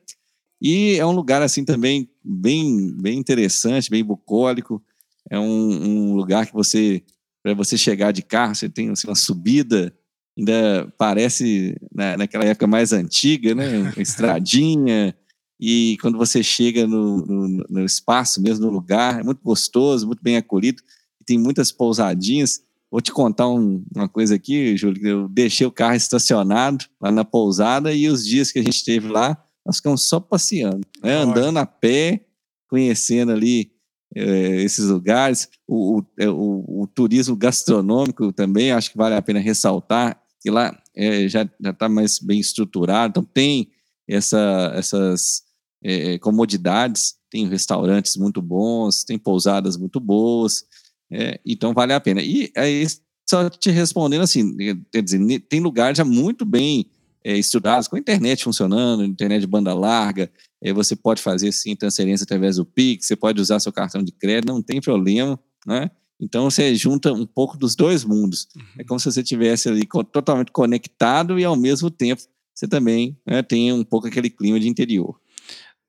E 0.61 0.97
é 0.97 1.05
um 1.05 1.13
lugar 1.13 1.43
assim 1.43 1.65
também 1.65 2.09
bem, 2.23 2.95
bem 3.01 3.19
interessante, 3.19 3.91
bem 3.91 4.05
bucólico. 4.05 4.83
É 5.31 5.39
um, 5.39 5.43
um 5.45 6.15
lugar 6.15 6.47
que 6.47 6.53
você, 6.53 7.03
para 7.45 7.55
você 7.55 7.79
chegar 7.79 8.11
de 8.11 8.23
carro, 8.23 8.57
você 8.57 8.69
tem 8.69 8.91
assim, 8.91 9.07
uma 9.07 9.15
subida, 9.15 9.95
ainda 10.37 10.93
parece 10.99 11.77
na, 11.95 12.17
naquela 12.17 12.45
época 12.45 12.67
mais 12.67 12.93
antiga, 12.93 13.55
né? 13.55 13.79
Uma 13.79 14.03
estradinha. 14.03 15.15
E 15.61 15.97
quando 16.01 16.19
você 16.19 16.43
chega 16.43 16.87
no, 16.87 17.19
no, 17.19 17.65
no 17.69 17.85
espaço 17.85 18.43
mesmo, 18.43 18.67
no 18.67 18.73
lugar, 18.73 19.21
é 19.21 19.23
muito 19.23 19.41
gostoso, 19.43 20.07
muito 20.07 20.23
bem 20.23 20.37
acolhido. 20.37 20.83
E 21.21 21.25
tem 21.25 21.39
muitas 21.39 21.71
pousadinhas 21.71 22.65
Vou 22.95 23.01
te 23.01 23.11
contar 23.11 23.49
um, 23.49 23.85
uma 23.93 24.09
coisa 24.09 24.37
aqui, 24.37 24.77
Júlio. 24.77 25.05
Eu 25.05 25.29
deixei 25.29 25.67
o 25.67 25.73
carro 25.73 25.97
estacionado 25.97 26.85
lá 27.01 27.11
na 27.11 27.25
pousada 27.25 27.93
e 27.93 28.09
os 28.09 28.25
dias 28.25 28.53
que 28.53 28.61
a 28.61 28.63
gente 28.63 28.77
esteve 28.77 29.09
lá, 29.09 29.37
nós 29.67 29.79
ficamos 29.79 30.09
só 30.09 30.21
passeando, 30.21 30.87
né? 31.03 31.17
andando 31.17 31.59
a 31.59 31.67
pé, 31.67 32.25
conhecendo 32.69 33.33
ali 33.33 33.73
é, 34.15 34.63
esses 34.63 34.87
lugares. 34.87 35.49
O, 35.67 36.03
é, 36.19 36.29
o, 36.29 36.65
o, 36.83 36.87
turismo 36.87 37.37
gastronômico 37.37 38.33
também, 38.33 38.71
acho 38.71 38.93
que 38.93 38.97
vale 38.97 39.15
a 39.15 39.23
pena 39.23 39.41
ressaltar, 39.41 40.21
que 40.41 40.51
lá 40.51 40.79
é, 40.95 41.29
já 41.29 41.49
está 41.63 41.89
mais 41.89 42.19
bem 42.19 42.39
estruturado, 42.39 43.11
então 43.11 43.25
tem 43.25 43.71
essa, 44.07 44.73
essas 44.75 45.43
é, 45.83 46.19
comodidades, 46.19 47.17
tem 47.31 47.49
restaurantes 47.49 48.17
muito 48.17 48.41
bons, 48.41 49.03
tem 49.05 49.19
pousadas 49.19 49.77
muito 49.77 49.99
boas. 49.99 50.65
É, 51.11 51.41
então 51.45 51.73
vale 51.75 51.93
a 51.93 52.01
pena. 52.01 52.23
E 52.23 52.51
aí, 52.57 52.87
só 53.29 53.49
te 53.51 53.71
respondendo 53.71 54.23
assim, 54.23 54.57
quer 54.93 55.03
dizer, 55.03 55.41
tem 55.49 55.61
lugares 55.61 55.99
já 55.99 56.05
muito 56.05 56.45
bem 56.45 56.87
estudados, 57.25 57.89
com 57.89 57.97
a 57.97 57.99
internet 57.99 58.45
funcionando, 58.45 59.03
internet 59.03 59.41
de 59.41 59.47
banda 59.47 59.73
larga, 59.73 60.31
você 60.73 60.97
pode 60.97 61.21
fazer 61.21 61.53
sim 61.53 61.77
transferência 61.77 62.25
através 62.25 62.57
do 62.57 62.65
Pix, 62.65 63.07
você 63.07 63.17
pode 63.17 63.41
usar 63.41 63.61
seu 63.61 63.73
cartão 63.73 64.03
de 64.03 64.13
crédito, 64.13 64.53
não 64.53 64.63
tem 64.63 64.81
problema, 64.81 65.39
né? 65.67 65.91
Então 66.21 66.49
você 66.49 66.75
junta 66.75 67.13
um 67.13 67.27
pouco 67.27 67.57
dos 67.59 67.75
dois 67.75 68.05
mundos. 68.05 68.49
Uhum. 68.57 68.63
É 68.79 68.85
como 68.85 68.99
se 68.99 69.11
você 69.11 69.21
estivesse 69.21 69.69
ali 69.69 69.87
totalmente 70.13 70.53
conectado 70.53 71.39
e 71.39 71.45
ao 71.45 71.57
mesmo 71.57 71.91
tempo 71.91 72.23
você 72.55 72.69
também 72.69 73.19
né, 73.27 73.43
tem 73.43 73.73
um 73.73 73.85
pouco 73.85 74.07
aquele 74.07 74.31
clima 74.31 74.59
de 74.61 74.69
interior. 74.69 75.21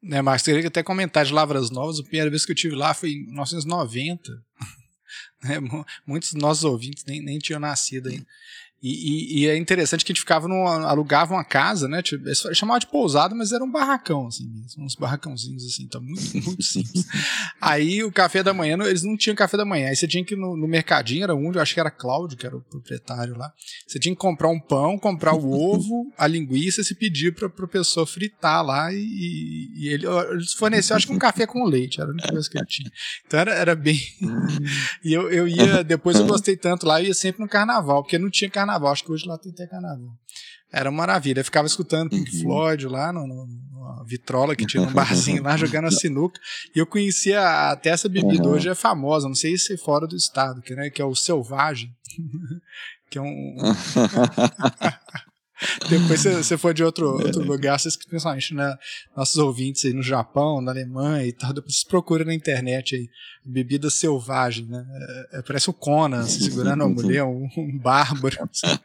Né, 0.01 0.21
Marcos, 0.21 0.43
queria 0.43 0.67
até 0.67 0.83
comentar 0.83 1.25
de 1.25 1.31
Lavras 1.31 1.69
Novas, 1.69 1.99
a 1.99 2.03
primeira 2.03 2.29
vez 2.29 2.45
que 2.45 2.51
eu 2.51 2.55
tive 2.55 2.75
lá 2.75 2.93
foi 2.93 3.11
em 3.11 3.25
1990. 3.27 4.43
Né? 5.43 5.59
Muitos 6.07 6.33
dos 6.33 6.41
nossos 6.41 6.63
ouvintes 6.63 7.05
nem, 7.05 7.21
nem 7.21 7.37
tinham 7.37 7.59
nascido 7.59 8.09
ainda. 8.09 8.25
E, 8.87 9.39
e, 9.39 9.39
e, 9.39 9.47
é 9.47 9.57
interessante 9.57 10.05
que 10.05 10.11
a 10.11 10.13
gente 10.13 10.21
ficava 10.21 10.47
num, 10.47 10.67
alugava 10.67 11.33
uma 11.33 11.43
casa, 11.43 11.87
né? 11.87 12.03
Tipo, 12.03 12.27
eles 12.27 12.43
chamavam 12.53 12.77
de 12.77 12.85
pousada, 12.85 13.33
mas 13.33 13.51
era 13.51 13.63
um 13.63 13.71
barracão, 13.71 14.27
assim, 14.27 14.47
uns 14.77 14.93
barracãozinhos, 14.93 15.65
assim, 15.65 15.85
então 15.85 15.99
muito, 15.99 16.21
muito 16.45 16.61
simples. 16.61 17.03
Aí 17.59 18.03
o 18.03 18.11
café 18.11 18.43
da 18.43 18.53
manhã, 18.53 18.77
eles 18.83 19.01
não 19.01 19.17
tinham 19.17 19.35
café 19.35 19.57
da 19.57 19.65
manhã. 19.65 19.87
Aí 19.87 19.95
você 19.95 20.07
tinha 20.07 20.23
que 20.23 20.35
ir 20.35 20.37
no, 20.37 20.55
no 20.55 20.67
mercadinho, 20.67 21.23
era 21.23 21.33
onde, 21.33 21.57
eu 21.57 21.63
acho 21.63 21.73
que 21.73 21.79
era 21.79 21.89
Cláudio, 21.89 22.37
que 22.37 22.45
era 22.45 22.55
o 22.55 22.61
proprietário 22.61 23.35
lá. 23.35 23.51
Você 23.87 23.97
tinha 23.97 24.13
que 24.13 24.21
comprar 24.21 24.49
um 24.49 24.59
pão, 24.59 24.99
comprar 24.99 25.33
o 25.33 25.51
ovo, 25.51 26.13
a 26.15 26.27
linguiça, 26.27 26.83
se 26.83 26.93
pedir 26.93 27.33
pra, 27.33 27.49
pra 27.49 27.67
pessoa 27.67 28.05
fritar 28.05 28.63
lá 28.63 28.93
e, 28.93 29.71
e 29.77 29.87
ele, 29.87 30.05
eles 30.29 30.53
forneciam, 30.53 30.95
acho 30.95 31.07
que 31.07 31.13
um 31.13 31.17
café 31.17 31.47
com 31.47 31.63
leite, 31.63 31.99
era 31.99 32.11
a 32.11 32.13
única 32.13 32.31
coisa 32.31 32.47
que 32.47 32.55
ele 32.55 32.67
tinha. 32.67 32.91
Então 33.25 33.39
era, 33.39 33.51
era 33.51 33.75
bem. 33.75 33.99
e 35.03 35.11
eu, 35.11 35.27
eu 35.31 35.47
ia, 35.47 35.83
depois 35.83 36.19
eu 36.19 36.27
gostei 36.27 36.55
tanto 36.55 36.85
lá, 36.85 37.01
eu 37.01 37.07
ia 37.07 37.15
sempre 37.15 37.41
no 37.41 37.49
carnaval, 37.49 38.03
porque 38.03 38.19
não 38.19 38.29
tinha 38.29 38.47
carnaval 38.47 38.74
carnaval. 38.75 38.91
Acho 38.91 39.03
que 39.03 39.11
hoje 39.11 39.27
lá 39.27 39.37
tem 39.37 39.51
até 39.51 39.65
carnaval. 39.67 40.13
Era 40.71 40.89
uma 40.89 40.97
maravilha. 40.97 41.39
Eu 41.39 41.45
ficava 41.45 41.67
escutando 41.67 42.09
Pink 42.09 42.35
uhum. 42.35 42.41
Floyd 42.43 42.87
lá 42.87 43.13
no, 43.13 43.25
no, 43.25 43.45
numa 43.45 44.03
vitrola 44.05 44.55
que 44.55 44.65
tinha 44.65 44.83
um 44.83 44.91
barzinho 44.93 45.41
lá, 45.41 45.55
jogando 45.55 45.85
a 45.87 45.91
sinuca. 45.91 46.39
E 46.75 46.79
eu 46.79 46.85
conhecia 46.85 47.71
até 47.71 47.89
essa 47.89 48.09
bebida, 48.09 48.43
uhum. 48.43 48.51
hoje 48.51 48.69
é 48.69 48.75
famosa, 48.75 49.27
não 49.27 49.35
sei 49.35 49.57
se 49.57 49.73
é 49.73 49.77
fora 49.77 50.07
do 50.07 50.15
estado, 50.15 50.61
que, 50.61 50.75
né, 50.75 50.89
que 50.89 51.01
é 51.01 51.05
o 51.05 51.15
Selvagem. 51.15 51.95
que 53.09 53.17
é 53.17 53.21
um. 53.21 53.55
Depois 55.89 56.21
você, 56.21 56.35
você 56.35 56.57
for 56.57 56.73
de 56.73 56.83
outro, 56.83 57.11
outro 57.13 57.41
é. 57.41 57.45
lugar, 57.45 57.79
vocês 57.79 57.95
principalmente 57.95 58.53
né, 58.53 58.75
nossos 59.15 59.37
ouvintes 59.37 59.85
aí 59.85 59.93
no 59.93 60.03
Japão, 60.03 60.61
na 60.61 60.71
Alemanha 60.71 61.25
e 61.25 61.31
tal, 61.31 61.53
depois 61.53 61.75
vocês 61.75 61.83
procuram 61.83 62.25
na 62.25 62.33
internet 62.33 62.95
aí, 62.95 63.09
bebida 63.45 63.89
selvagem, 63.89 64.65
né? 64.65 64.85
É, 65.31 65.39
é, 65.39 65.41
parece 65.41 65.69
o 65.69 65.73
Conan 65.73 66.21
assim, 66.21 66.41
segurando 66.41 66.83
uma 66.83 66.89
mulher, 66.89 67.23
um, 67.23 67.47
um 67.57 67.77
bárbaro. 67.77 68.37
Assim. 68.51 68.79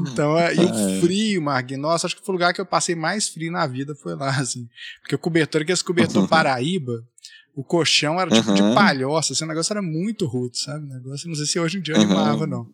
Então, 0.00 0.38
é, 0.38 0.54
e 0.54 0.58
o 0.58 0.72
ah, 0.72 0.90
é. 0.90 1.00
frio, 1.00 1.42
Marg, 1.42 1.76
nossa, 1.76 2.06
acho 2.06 2.16
que 2.16 2.24
foi 2.24 2.32
o 2.32 2.36
lugar 2.36 2.54
que 2.54 2.60
eu 2.60 2.66
passei 2.66 2.94
mais 2.94 3.28
frio 3.28 3.50
na 3.50 3.66
vida, 3.66 3.94
foi 3.94 4.14
lá, 4.14 4.30
assim. 4.30 4.68
Porque 5.00 5.14
o 5.14 5.18
cobertor, 5.18 5.64
que 5.64 5.72
esse 5.72 5.84
cobertor 5.84 6.26
Paraíba, 6.28 7.04
o 7.56 7.64
colchão 7.64 8.20
era 8.20 8.30
tipo 8.30 8.50
uhum. 8.50 8.54
de 8.54 8.74
palhoça, 8.74 9.32
assim, 9.32 9.44
o 9.44 9.48
negócio 9.48 9.72
era 9.72 9.80
muito 9.80 10.26
rude, 10.26 10.58
sabe? 10.58 10.84
O 10.84 10.88
negócio, 10.88 11.26
não 11.26 11.34
sei 11.34 11.46
se 11.46 11.58
hoje 11.58 11.78
em 11.78 11.80
dia 11.80 11.94
eu 11.94 12.02
animava, 12.02 12.44
uhum. 12.44 12.46
não. 12.46 12.70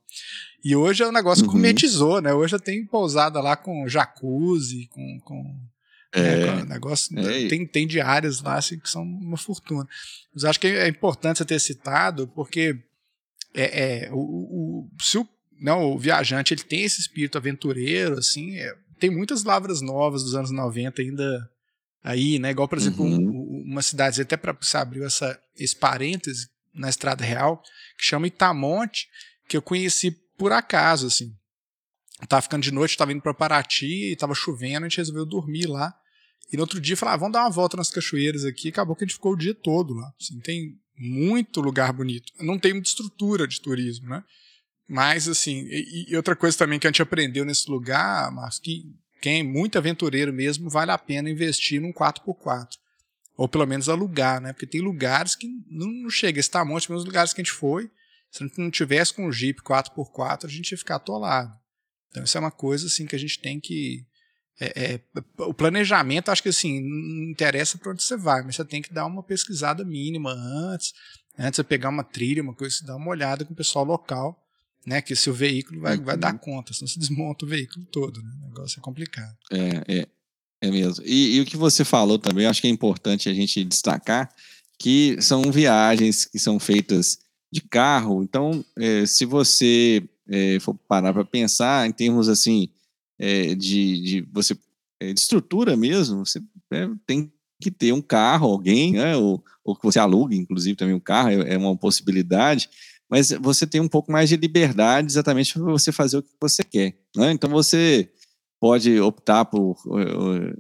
E 0.65 0.75
hoje 0.75 1.05
é 1.05 1.09
um 1.09 1.13
negócio 1.13 1.45
uhum. 1.45 1.53
gourmetizou, 1.53 2.21
né? 2.21 2.35
Hoje 2.35 2.51
já 2.51 2.59
tem 2.59 2.85
pousada 2.85 3.41
lá 3.41 3.57
com 3.57 3.87
jacuzzi, 3.87 4.89
com. 4.91 5.21
com 5.21 5.43
né, 6.15 6.43
é, 6.43 6.47
né, 6.57 6.65
negócio, 6.65 7.17
é. 7.17 7.49
tem, 7.49 7.65
tem 7.65 7.87
diárias 7.87 8.43
lá 8.43 8.57
assim, 8.57 8.77
que 8.77 8.91
são 8.91 9.03
uma 9.05 9.37
fortuna. 9.37 9.87
Mas 10.35 10.45
acho 10.45 10.59
que 10.59 10.67
é 10.67 10.89
importante 10.89 11.39
você 11.39 11.45
ter 11.45 11.61
citado, 11.61 12.27
porque 12.35 12.77
é, 13.55 14.07
é 14.07 14.11
o, 14.13 14.19
o, 14.19 14.91
se 15.01 15.17
o, 15.17 15.27
não, 15.61 15.93
o 15.93 15.99
viajante 15.99 16.53
ele 16.53 16.65
tem 16.65 16.83
esse 16.83 17.01
espírito 17.01 17.39
aventureiro, 17.39 18.19
assim, 18.19 18.57
é, 18.57 18.75
tem 18.99 19.11
muitas 19.11 19.45
lavras 19.45 19.81
novas 19.81 20.25
dos 20.25 20.35
anos 20.35 20.51
90 20.51 21.01
ainda 21.01 21.52
aí, 22.03 22.39
né? 22.39 22.51
Igual, 22.51 22.69
por 22.69 22.79
exemplo, 22.79 23.05
uhum. 23.05 23.17
um, 23.17 23.65
uma 23.73 23.83
cidade, 23.83 24.21
até 24.21 24.37
para 24.37 24.53
você 24.53 24.77
abriu 24.77 25.05
essa, 25.05 25.39
esse 25.57 25.77
parêntese 25.77 26.49
na 26.75 26.89
Estrada 26.89 27.25
Real, 27.25 27.63
que 27.99 28.05
chama 28.05 28.27
Itamonte, 28.27 29.09
que 29.49 29.57
eu 29.57 29.63
conheci 29.63 30.11
por 30.37 30.53
acaso, 30.53 31.07
assim. 31.07 31.35
Eu 32.21 32.27
tava 32.27 32.43
ficando 32.43 32.63
de 32.63 32.71
noite, 32.71 32.97
tava 32.97 33.13
indo 33.13 33.21
para 33.21 33.35
Paraty 33.35 34.17
tava 34.17 34.35
chovendo, 34.35 34.87
a 34.87 34.89
gente 34.89 34.99
resolveu 34.99 35.27
dormir 35.27 35.67
lá. 35.67 35.93
E 36.53 36.57
no 36.57 36.63
outro 36.63 36.81
dia 36.81 36.97
falou: 36.97 37.15
ah, 37.15 37.17
vamos 37.17 37.33
dar 37.33 37.43
uma 37.43 37.51
volta 37.51 37.77
nas 37.77 37.91
cachoeiras 37.91 38.45
aqui. 38.45 38.69
Acabou 38.69 38.95
que 38.95 39.05
a 39.05 39.07
gente 39.07 39.15
ficou 39.15 39.33
o 39.33 39.37
dia 39.37 39.55
todo 39.55 39.95
lá. 39.95 40.13
Assim, 40.21 40.39
tem 40.41 40.79
muito 40.97 41.61
lugar 41.61 41.93
bonito. 41.93 42.33
Não 42.41 42.59
tem 42.59 42.73
muita 42.73 42.89
estrutura 42.89 43.49
de 43.49 43.61
turismo, 43.61 44.09
né? 44.09 44.23
Mas, 44.89 45.27
assim, 45.27 45.65
e, 45.69 46.13
e 46.13 46.17
outra 46.17 46.37
coisa 46.37 46.57
também 46.57 46.79
que 46.79 46.87
a 46.87 46.91
gente 46.91 47.03
aprendeu 47.03 47.45
nesse 47.45 47.71
lugar, 47.71 48.31
Marcos, 48.31 48.59
que 48.59 48.85
quem 49.23 49.45
muito 49.45 49.79
aventureiro 49.79 50.33
mesmo, 50.33 50.69
vale 50.69 50.91
a 50.91 50.99
pena 50.99 51.31
investir 51.31 51.81
num 51.81 51.93
4x4. 51.93 52.77
Ou 53.37 53.49
pelo 53.49 53.67
menos 53.67 53.89
alugar, 53.89 54.41
né? 54.41 54.53
Porque 54.53 54.67
tem 54.67 54.81
lugares 54.81 55.37
que 55.37 55.49
não 55.71 56.11
chega 56.11 56.41
esse 56.41 56.51
tamanho, 56.51 56.77
os 56.77 57.05
lugares 57.05 57.33
que 57.33 57.41
a 57.41 57.45
gente 57.45 57.55
foi, 57.55 57.89
se 58.31 58.43
a 58.43 58.47
gente 58.47 58.59
não 58.59 58.71
tivesse 58.71 59.15
com 59.15 59.27
um 59.27 59.33
Jeep 59.33 59.63
4x4, 59.63 60.45
a 60.45 60.49
gente 60.49 60.73
ia 60.73 60.79
ficar 60.79 60.97
atolado. 60.97 61.55
Então 62.11 62.25
isso 62.25 62.37
é 62.37 62.41
uma 62.41 62.51
coisa 62.51 62.89
assim 62.89 63.07
que 63.07 63.15
a 63.15 63.19
gente 63.19 63.41
tem 63.41 63.61
que 63.61 64.05
é, 64.61 64.95
é, 64.95 65.01
o 65.39 65.55
planejamento, 65.55 66.31
acho 66.31 66.43
que 66.43 66.49
assim, 66.49 66.81
não 66.81 67.31
interessa 67.31 67.79
para 67.79 67.93
onde 67.93 68.03
você 68.03 68.17
vai, 68.17 68.43
mas 68.43 68.57
você 68.57 68.65
tem 68.65 68.83
que 68.83 68.93
dar 68.93 69.07
uma 69.07 69.23
pesquisada 69.23 69.85
mínima 69.85 70.33
antes, 70.33 70.93
antes 71.39 71.59
de 71.59 71.65
pegar 71.65 71.89
uma 71.89 72.05
trilha, 72.05 72.43
uma 72.43 72.55
coisa, 72.55 72.85
dar 72.85 72.97
uma 72.97 73.11
olhada 73.11 73.45
com 73.45 73.53
o 73.53 73.57
pessoal 73.57 73.85
local, 73.85 74.42
né? 74.87 75.01
Que 75.01 75.15
se 75.15 75.31
o 75.31 75.35
veículo 75.35 75.81
vai, 75.81 75.97
vai 75.99 76.17
dar 76.17 76.33
uhum. 76.33 76.39
conta, 76.39 76.73
senão 76.73 76.89
você 76.89 76.99
desmonta 77.01 77.45
o 77.45 77.49
veículo 77.49 77.85
todo, 77.87 78.23
né? 78.23 78.31
O 78.43 78.49
negócio 78.49 78.79
é 78.79 78.83
complicado. 78.83 79.37
É, 79.51 80.01
é, 80.01 80.09
é 80.63 80.71
mesmo. 80.71 81.05
E, 81.05 81.37
e 81.37 81.41
o 81.41 81.45
que 81.45 81.57
você 81.57 81.85
falou 81.85 82.19
também, 82.19 82.47
acho 82.47 82.61
que 82.61 82.69
é 82.69 82.71
importante 82.71 83.29
a 83.29 83.35
gente 83.35 83.65
destacar 83.65 84.33
que 84.79 85.17
são 85.21 85.43
viagens 85.53 86.25
que 86.25 86.39
são 86.39 86.59
feitas 86.59 87.21
de 87.53 87.61
carro. 87.61 88.23
Então, 88.23 88.65
é, 88.77 89.07
se 89.07 89.25
você 89.25 90.03
é, 90.29 90.59
for 90.59 90.75
parar 90.89 91.13
para 91.13 91.25
pensar 91.25 91.87
em 91.87 91.93
termos 91.93 92.29
assim 92.29 92.69
é, 93.19 93.55
de, 93.55 94.01
de 94.01 94.29
você 94.33 94.57
é, 95.01 95.13
de 95.13 95.21
estrutura 95.21 95.77
mesmo, 95.77 96.25
você 96.25 96.41
é, 96.73 96.89
tem 97.07 97.31
que 97.61 97.71
ter 97.71 97.93
um 97.93 98.03
carro, 98.03 98.49
alguém, 98.49 98.95
né, 98.95 99.17
ou, 99.17 99.43
ou 99.65 99.77
que 99.77 99.85
você 99.85 99.99
alugue, 99.99 100.37
inclusive 100.37 100.77
também 100.77 100.95
um 100.95 101.01
carro 101.01 101.31
é, 101.31 101.55
é 101.55 101.59
uma 101.59 101.77
possibilidade, 101.77 102.69
mas 103.13 103.31
você 103.43 103.67
tem 103.67 103.79
um 103.79 103.89
pouco 103.89 104.11
mais 104.11 104.31
de 104.31 104.39
liberdade 104.39 105.09
exatamente 105.09 105.53
para 105.53 105.65
você 105.65 105.93
fazer 105.93 106.17
o 106.17 106.23
que 106.23 106.31
você 106.41 106.65
quer. 106.65 106.97
Né? 107.15 107.31
Então 107.33 107.51
você 107.51 108.11
pode 108.59 108.99
optar 109.01 109.45
por, 109.45 109.77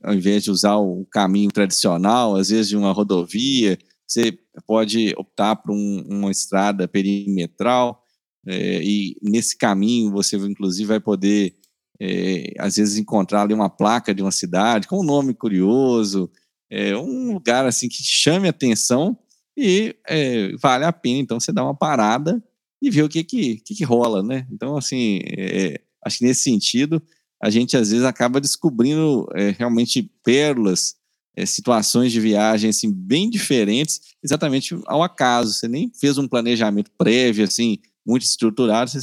ao 0.03 0.13
invés 0.13 0.45
de 0.45 0.51
usar 0.51 0.77
o 0.77 1.07
caminho 1.11 1.51
tradicional, 1.51 2.37
às 2.37 2.51
vezes 2.51 2.69
de 2.69 2.77
uma 2.77 2.93
rodovia, 2.93 3.79
você 4.07 4.39
pode 4.67 5.15
optar 5.17 5.57
por 5.57 5.73
um, 5.73 6.05
uma 6.11 6.31
estrada 6.31 6.87
perimetral, 6.87 8.05
é, 8.47 8.83
e 8.83 9.17
nesse 9.23 9.57
caminho 9.57 10.11
você 10.11 10.37
inclusive 10.37 10.87
vai 10.87 11.01
poder 11.01 11.57
é, 11.99 12.53
às 12.59 12.77
vezes 12.77 12.99
encontrar 12.99 13.43
ali 13.43 13.55
uma 13.55 13.71
placa 13.71 14.15
de 14.15 14.21
uma 14.21 14.33
cidade 14.33 14.87
com 14.87 15.01
um 15.01 15.05
nome 15.05 15.33
curioso, 15.33 16.31
é, 16.71 16.95
um 16.95 17.33
lugar 17.33 17.65
assim 17.65 17.89
que 17.89 18.03
chame 18.03 18.47
atenção 18.47 19.17
e 19.57 19.95
é, 20.09 20.55
vale 20.57 20.85
a 20.85 20.93
pena 20.93 21.21
então 21.21 21.39
você 21.39 21.53
dar 21.53 21.65
uma 21.65 21.75
parada 21.75 22.43
e 22.81 22.91
ver 22.91 23.03
o 23.03 23.09
que 23.09 23.23
que, 23.23 23.57
que, 23.57 23.75
que 23.75 23.85
rola, 23.85 24.23
né? 24.23 24.47
Então 24.51 24.77
assim, 24.77 25.21
é, 25.27 25.81
acho 26.05 26.19
que 26.19 26.25
nesse 26.25 26.43
sentido 26.43 27.03
a 27.41 27.51
gente 27.51 27.77
às 27.77 27.91
vezes 27.91 28.05
acaba 28.05 28.41
descobrindo 28.41 29.27
é, 29.35 29.51
realmente 29.51 30.11
pérolas, 30.25 30.97
é, 31.37 31.45
situações 31.45 32.13
de 32.13 32.21
viagem 32.21 32.71
assim 32.71 32.91
bem 32.93 33.29
diferentes, 33.29 34.01
exatamente 34.23 34.79
ao 34.87 35.03
acaso. 35.03 35.53
Você 35.53 35.69
nem 35.69 35.91
fez 35.93 36.19
um 36.19 36.29
planejamento 36.29 36.91
prévio 36.97 37.45
assim 37.45 37.79
muito 38.07 38.23
estruturado, 38.23 38.91
você 38.91 39.01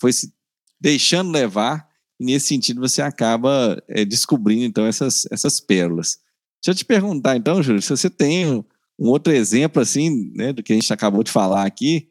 foi 0.00 0.12
se 0.12 0.32
deixando 0.80 1.30
levar 1.30 1.88
e 2.18 2.24
nesse 2.24 2.48
sentido 2.48 2.80
você 2.80 3.02
acaba 3.02 3.82
é, 3.88 4.04
descobrindo 4.04 4.64
então 4.64 4.86
essas, 4.86 5.26
essas 5.30 5.60
pérolas. 5.60 6.18
Deixa 6.62 6.70
eu 6.70 6.74
te 6.74 6.84
perguntar 6.84 7.36
então, 7.36 7.62
Júlio, 7.62 7.82
se 7.82 7.90
você 7.90 8.08
tem 8.08 8.64
um, 8.98 9.08
outro 9.08 9.32
exemplo 9.32 9.80
assim, 9.80 10.32
né, 10.34 10.52
do 10.52 10.62
que 10.62 10.72
a 10.72 10.76
gente 10.76 10.92
acabou 10.92 11.22
de 11.22 11.30
falar 11.30 11.66
aqui, 11.66 12.08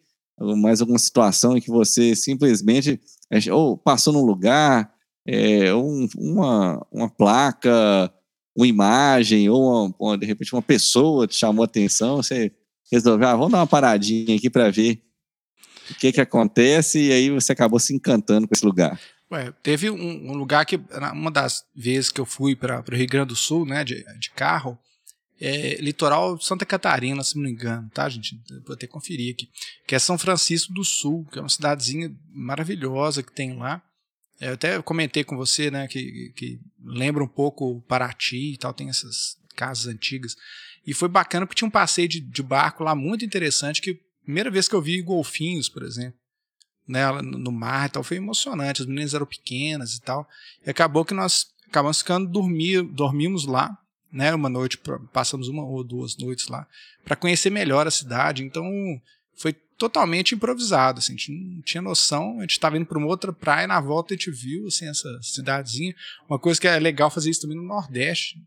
mais 0.58 0.82
alguma 0.82 0.98
situação 0.98 1.58
em 1.58 1.62
que 1.62 1.70
você 1.70 2.16
simplesmente 2.16 3.00
é, 3.32 3.54
ou 3.54 3.78
passou 3.78 4.12
num 4.12 4.26
lugar, 4.26 4.92
é, 5.26 5.74
um, 5.74 6.08
uma, 6.18 6.86
uma 6.92 7.10
placa, 7.10 8.12
uma 8.56 8.68
imagem, 8.68 9.50
ou 9.50 9.94
uma, 10.00 10.18
de 10.18 10.26
repente 10.26 10.54
uma 10.54 10.62
pessoa 10.62 11.28
te 11.28 11.36
chamou 11.36 11.64
a 11.64 11.66
atenção, 11.66 12.18
você 12.18 12.52
resolveu, 12.92 13.28
ah, 13.28 13.36
vamos 13.36 13.52
dar 13.52 13.60
uma 13.60 13.68
paradinha 13.68 14.36
aqui 14.36 14.50
para 14.50 14.70
ver 14.70 15.02
o 15.90 15.96
que 15.96 16.12
que 16.12 16.22
acontece, 16.22 17.00
e 17.00 17.12
aí 17.12 17.30
você 17.30 17.54
acabou 17.54 17.80
se 17.80 17.94
encantando 17.94 18.48
com 18.48 18.54
esse 18.54 18.66
lugar. 18.66 19.00
Ué, 19.32 19.54
teve 19.64 19.90
um, 19.90 20.32
um, 20.32 20.34
lugar 20.34 20.66
que, 20.66 20.80
uma 21.14 21.32
das 21.32 21.64
vezes 21.74 22.12
que 22.12 22.20
eu 22.20 22.26
fui 22.26 22.54
para 22.54 22.84
o 22.86 22.96
Rio 22.96 23.08
Grande 23.08 23.30
do 23.30 23.36
Sul, 23.36 23.66
né, 23.66 23.84
de, 23.84 24.04
de 24.20 24.30
carro, 24.32 24.78
é, 25.42 25.76
litoral 25.82 26.40
Santa 26.40 26.66
Catarina, 26.66 27.24
se 27.24 27.36
não 27.36 27.44
me 27.44 27.52
engano, 27.52 27.90
tá, 27.90 28.08
gente? 28.08 28.40
Vou 28.66 28.76
até 28.76 28.86
conferir 28.86 29.34
aqui. 29.34 29.50
Que 29.88 29.96
é 29.96 30.00
São 30.00 30.18
Francisco 30.18 30.72
do 30.72 30.84
Sul, 30.84 31.26
que 31.32 31.40
é 31.40 31.42
uma 31.42 31.50
cidadezinha 31.50 32.16
maravilhosa 32.30 33.24
que 33.24 33.34
tem 33.34 33.58
lá. 33.58 33.82
É, 34.40 34.50
eu 34.50 34.54
até 34.54 34.82
comentei 34.82 35.24
com 35.24 35.36
você, 35.36 35.72
né, 35.72 35.88
que, 35.88 36.32
que 36.36 36.60
lembra 36.84 37.24
um 37.24 37.28
pouco 37.28 37.82
Paraty 37.88 38.54
e 38.54 38.58
tal, 38.58 38.74
tem 38.74 38.90
essas 38.90 39.38
casas 39.56 39.88
antigas. 39.88 40.36
E 40.86 40.94
foi 40.94 41.10
bacana 41.10 41.46
porque 41.46 41.58
tinha 41.58 41.68
um 41.68 41.72
passeio 41.72 42.08
de, 42.08 42.20
de 42.22 42.44
barco 42.44 42.84
lá 42.84 42.96
muito 42.96 43.26
interessante, 43.26 43.82
que 43.82 44.00
primeira 44.24 44.52
vez 44.52 44.68
que 44.68 44.76
eu 44.76 44.82
vi 44.82 45.02
golfinhos, 45.02 45.68
por 45.68 45.84
exemplo 45.84 46.22
né, 46.92 47.10
no 47.22 47.52
mar 47.52 47.88
e 47.88 47.90
tal, 47.90 48.04
foi 48.04 48.18
emocionante. 48.18 48.82
As 48.82 48.88
meninas 48.88 49.14
eram 49.14 49.26
pequenas 49.26 49.96
e 49.96 50.02
tal. 50.02 50.28
E 50.66 50.70
acabou 50.70 51.06
que 51.06 51.14
nós 51.14 51.48
acabamos 51.68 52.00
ficando 52.00 52.30
dormir, 52.30 52.82
dormimos 52.84 53.46
lá, 53.46 53.78
né, 54.12 54.34
uma 54.34 54.50
noite, 54.50 54.80
passamos 55.14 55.48
uma 55.48 55.64
ou 55.64 55.84
duas 55.84 56.18
noites 56.18 56.48
lá, 56.48 56.68
para 57.04 57.16
conhecer 57.16 57.50
melhor 57.50 57.88
a 57.88 57.92
cidade. 57.92 58.44
Então, 58.44 58.66
foi 59.36 59.54
totalmente 59.54 60.36
improvisado, 60.36 61.00
assim, 61.00 61.14
a 61.14 61.18
gente 61.18 61.32
não 61.32 61.62
tinha 61.62 61.82
noção, 61.82 62.38
a 62.38 62.42
gente 62.42 62.52
estava 62.52 62.78
indo 62.78 62.86
para 62.86 62.98
uma 62.98 63.08
outra 63.08 63.34
praia, 63.34 63.68
na 63.68 63.80
volta 63.80 64.14
a 64.14 64.18
gente 64.18 64.30
viu, 64.30 64.68
assim, 64.68 64.88
essa 64.88 65.20
cidadezinha. 65.22 65.96
Uma 66.30 66.38
coisa 66.38 66.60
que 66.60 66.68
é 66.68 66.78
legal 66.78 67.10
fazer 67.10 67.30
isso 67.30 67.42
também 67.42 67.58
no 67.58 67.64
Nordeste. 67.64 68.38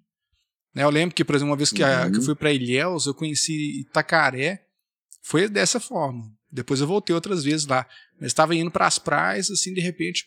Né, 0.74 0.84
eu 0.84 0.90
lembro 0.90 1.14
que, 1.14 1.24
por 1.24 1.34
exemplo, 1.34 1.50
uma 1.50 1.56
vez 1.56 1.72
que, 1.72 1.82
uhum. 1.82 1.88
a, 1.88 2.10
que 2.10 2.16
eu 2.16 2.20
uhum. 2.20 2.26
fui 2.26 2.34
para 2.34 2.52
Ilhéus, 2.52 3.06
eu 3.06 3.14
conheci 3.14 3.80
Itacaré, 3.80 4.64
foi 5.22 5.48
dessa 5.48 5.80
forma. 5.80 6.30
Depois 6.52 6.80
eu 6.80 6.86
voltei 6.86 7.14
outras 7.14 7.42
vezes 7.42 7.66
lá. 7.66 7.86
Mas 8.20 8.28
estava 8.28 8.54
indo 8.54 8.70
para 8.70 8.86
as 8.86 8.98
praias, 8.98 9.50
assim, 9.50 9.74
de 9.74 9.80
repente, 9.80 10.26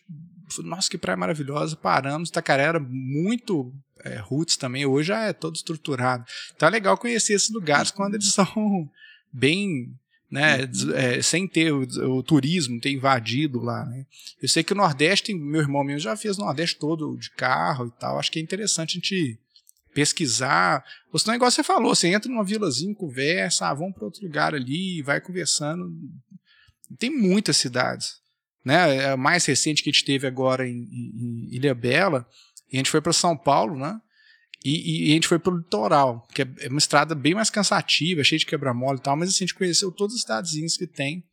nossa, 0.63 0.89
que 0.89 0.97
praia 0.97 1.15
maravilhosa. 1.15 1.75
Paramos, 1.75 2.29
Itacaré 2.29 2.63
era 2.63 2.79
muito 2.79 3.73
é, 4.07 4.17
roots 4.19 4.57
também, 4.57 4.85
hoje 4.85 5.09
já 5.09 5.21
é 5.23 5.33
todo 5.33 5.55
estruturado. 5.55 6.25
Então 6.55 6.67
é 6.67 6.71
legal 6.71 6.97
conhecer 6.97 7.33
esses 7.33 7.49
lugares 7.49 7.91
quando 7.91 8.15
eles 8.15 8.27
são 8.33 8.89
bem. 9.31 9.93
Né, 10.29 10.69
é, 10.93 11.21
sem 11.21 11.47
ter 11.47 11.71
o, 11.71 11.83
o, 12.17 12.21
turismo 12.21 12.81
ter 12.81 12.91
invadido 12.91 13.61
lá. 13.61 13.85
Né? 13.85 14.05
Eu 14.41 14.49
sei 14.49 14.61
que 14.61 14.73
o 14.73 14.75
Nordeste, 14.75 15.33
meu 15.33 15.61
irmão 15.61 15.85
mesmo 15.85 16.01
já 16.01 16.17
fez 16.17 16.37
o 16.37 16.41
Nordeste 16.41 16.77
todo 16.77 17.15
de 17.15 17.31
carro 17.31 17.87
e 17.87 17.91
tal. 17.97 18.19
Acho 18.19 18.29
que 18.29 18.37
é 18.37 18.41
interessante 18.41 18.91
a 18.91 18.93
gente 18.95 19.39
pesquisar. 19.93 20.85
Ou 21.11 21.17
senão, 21.17 21.33
igual 21.33 21.49
você 21.49 21.63
falou, 21.63 21.95
você 21.95 22.09
entra 22.09 22.29
numa 22.29 22.43
vilazinha, 22.43 22.93
conversa, 22.93 23.67
ah, 23.67 23.73
vamos 23.73 23.95
para 23.95 24.05
outro 24.05 24.21
lugar 24.21 24.53
ali, 24.53 25.01
vai 25.01 25.19
conversando. 25.19 25.91
Tem 26.99 27.09
muitas 27.09 27.57
cidades. 27.57 28.19
Né? 28.63 29.05
A 29.05 29.17
mais 29.17 29.45
recente 29.45 29.81
que 29.81 29.89
a 29.89 29.93
gente 29.93 30.05
teve 30.05 30.27
agora 30.27 30.67
em, 30.67 30.73
em 30.73 31.47
Ilha 31.55 31.73
Bela, 31.73 32.27
e 32.71 32.77
a 32.77 32.79
gente 32.79 32.89
foi 32.89 33.01
para 33.01 33.13
São 33.13 33.37
Paulo, 33.37 33.77
né? 33.77 33.99
E, 34.65 35.09
e, 35.09 35.11
a 35.11 35.13
gente 35.13 35.27
foi 35.27 35.39
para 35.39 35.53
o 35.53 35.57
litoral, 35.57 36.27
que 36.33 36.41
é, 36.41 36.47
é 36.61 36.67
uma 36.67 36.79
estrada 36.79 37.13
bem 37.13 37.35
mais 37.35 37.49
cansativa, 37.49 38.23
cheia 38.23 38.39
de 38.39 38.45
quebra-mola 38.45 38.97
e 38.97 39.01
tal, 39.01 39.15
mas 39.15 39.29
assim, 39.29 39.43
a 39.43 39.47
gente 39.47 39.53
conheceu 39.53 39.91
todas 39.91 40.15
as 40.15 40.21
cidadezinhas 40.21 40.75
que 40.75 40.87
tem, 40.87 41.23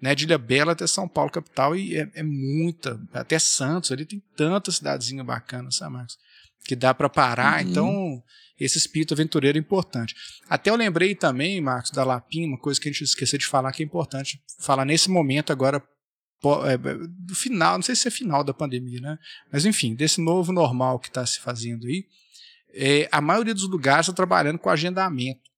né, 0.00 0.14
de 0.14 0.24
Ilha 0.24 0.38
Bela 0.38 0.72
até 0.72 0.86
São 0.86 1.06
Paulo, 1.06 1.30
capital, 1.30 1.76
e 1.76 1.96
é, 1.96 2.10
é 2.14 2.22
muita, 2.22 2.98
até 3.12 3.38
Santos, 3.38 3.92
ali 3.92 4.06
tem 4.06 4.22
tanta 4.34 4.72
cidadezinha 4.72 5.22
bacana, 5.22 5.70
sabe, 5.70 5.92
Marcos? 5.92 6.16
que 6.64 6.76
dá 6.76 6.94
para 6.94 7.08
parar. 7.08 7.62
Uhum. 7.62 7.70
Então, 7.70 8.22
esse 8.58 8.78
espírito 8.78 9.14
aventureiro 9.14 9.58
é 9.58 9.60
importante. 9.60 10.14
Até 10.48 10.70
eu 10.70 10.76
lembrei 10.76 11.14
também, 11.14 11.60
Marcos, 11.60 11.90
da 11.90 12.04
Lapim, 12.04 12.46
uma 12.46 12.58
coisa 12.58 12.80
que 12.80 12.88
a 12.88 12.92
gente 12.92 13.04
esqueceu 13.04 13.38
de 13.38 13.46
falar 13.46 13.72
que 13.72 13.82
é 13.82 13.86
importante 13.86 14.40
falar 14.60 14.84
nesse 14.84 15.10
momento 15.10 15.52
agora 15.52 15.82
do 16.42 17.34
final, 17.34 17.74
não 17.74 17.82
sei 17.82 17.94
se 17.94 18.08
é 18.08 18.10
final 18.10 18.42
da 18.42 18.54
pandemia, 18.54 19.00
né? 19.00 19.18
Mas 19.52 19.64
enfim, 19.66 19.94
desse 19.94 20.20
novo 20.20 20.52
normal 20.52 20.98
que 20.98 21.08
está 21.08 21.24
se 21.26 21.40
fazendo 21.40 21.86
aí, 21.86 22.06
é, 22.72 23.08
a 23.12 23.20
maioria 23.20 23.54
dos 23.54 23.68
lugares 23.68 24.06
está 24.06 24.14
trabalhando 24.14 24.58
com 24.58 24.70
agendamento. 24.70 25.50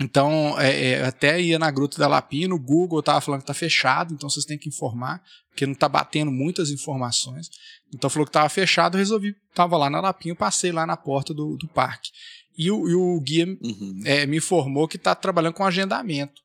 Então, 0.00 0.58
é, 0.60 0.90
é, 0.90 1.04
até 1.04 1.40
ia 1.40 1.58
na 1.58 1.70
Gruta 1.70 1.98
da 1.98 2.06
Lapina, 2.06 2.54
o 2.54 2.58
Google 2.58 3.00
estava 3.00 3.20
falando 3.20 3.40
que 3.40 3.44
está 3.44 3.54
fechado, 3.54 4.14
então 4.14 4.30
vocês 4.30 4.44
têm 4.44 4.56
que 4.56 4.68
informar, 4.68 5.20
porque 5.48 5.66
não 5.66 5.72
está 5.72 5.88
batendo 5.88 6.30
muitas 6.30 6.70
informações. 6.70 7.50
Então 7.92 8.08
falou 8.08 8.24
que 8.24 8.30
estava 8.30 8.48
fechado, 8.48 8.94
eu 8.94 8.98
resolvi, 8.98 9.34
estava 9.50 9.76
lá 9.76 9.90
na 9.90 10.00
Lapinha, 10.00 10.36
passei 10.36 10.70
lá 10.70 10.86
na 10.86 10.96
porta 10.96 11.34
do, 11.34 11.56
do 11.56 11.66
parque. 11.66 12.10
E 12.56 12.70
o, 12.70 12.88
e 12.88 12.94
o 12.94 13.20
guia 13.20 13.46
uhum. 13.46 14.02
é, 14.04 14.24
me 14.24 14.36
informou 14.36 14.86
que 14.86 14.96
está 14.96 15.14
trabalhando 15.14 15.54
com 15.54 15.64
agendamento. 15.64 16.42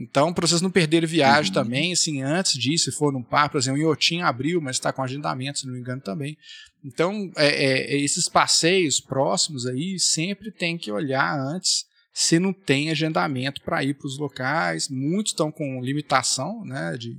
Então, 0.00 0.32
para 0.32 0.46
vocês 0.46 0.62
não 0.62 0.70
perderem 0.70 1.06
viagem 1.06 1.50
uhum. 1.50 1.62
também, 1.62 1.92
assim, 1.92 2.22
antes 2.22 2.54
disso, 2.54 2.90
se 2.90 2.96
for 2.96 3.12
num 3.12 3.22
parque, 3.22 3.52
por 3.52 3.58
exemplo, 3.58 3.78
o 3.78 3.82
Iotim 3.82 4.22
abriu, 4.22 4.58
mas 4.58 4.76
está 4.76 4.90
com 4.94 5.02
agendamento, 5.02 5.58
se 5.58 5.66
não 5.66 5.74
me 5.74 5.80
engano, 5.80 6.00
também. 6.00 6.38
Então, 6.82 7.30
é, 7.36 7.48
é, 7.48 8.00
esses 8.00 8.26
passeios 8.26 8.98
próximos 8.98 9.66
aí 9.66 9.98
sempre 9.98 10.50
tem 10.50 10.78
que 10.78 10.90
olhar 10.90 11.38
antes 11.38 11.84
se 12.14 12.38
não 12.38 12.50
tem 12.50 12.90
agendamento 12.90 13.60
para 13.60 13.84
ir 13.84 13.92
para 13.92 14.06
os 14.06 14.18
locais. 14.18 14.88
Muitos 14.88 15.32
estão 15.32 15.52
com 15.52 15.82
limitação 15.82 16.64
né, 16.64 16.96
de, 16.96 17.18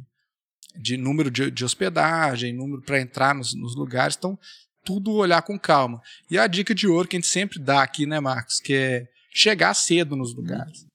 de 0.75 0.97
número 0.97 1.29
de, 1.29 1.51
de 1.51 1.63
hospedagem, 1.63 2.51
número 2.51 2.81
para 2.81 2.99
entrar 2.99 3.35
nos, 3.35 3.53
nos, 3.53 3.75
lugares. 3.75 4.15
Então, 4.17 4.39
tudo 4.83 5.13
olhar 5.13 5.43
com 5.43 5.59
calma. 5.59 6.01
E 6.31 6.37
a 6.39 6.47
dica 6.47 6.73
de 6.73 6.87
ouro 6.87 7.07
que 7.07 7.15
a 7.15 7.19
gente 7.19 7.29
sempre 7.29 7.59
dá 7.59 7.83
aqui, 7.83 8.07
né, 8.07 8.19
Marcos, 8.19 8.59
que 8.59 8.73
é 8.73 9.07
chegar 9.31 9.75
cedo 9.75 10.15
nos 10.15 10.35
lugares. 10.35 10.89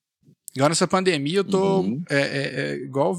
Igual 0.56 0.70
nessa 0.70 0.88
pandemia, 0.88 1.38
eu 1.38 1.44
tô 1.44 1.80
uhum. 1.80 2.02
é, 2.08 2.18
é, 2.18 2.60
é, 2.60 2.76
igual, 2.76 3.14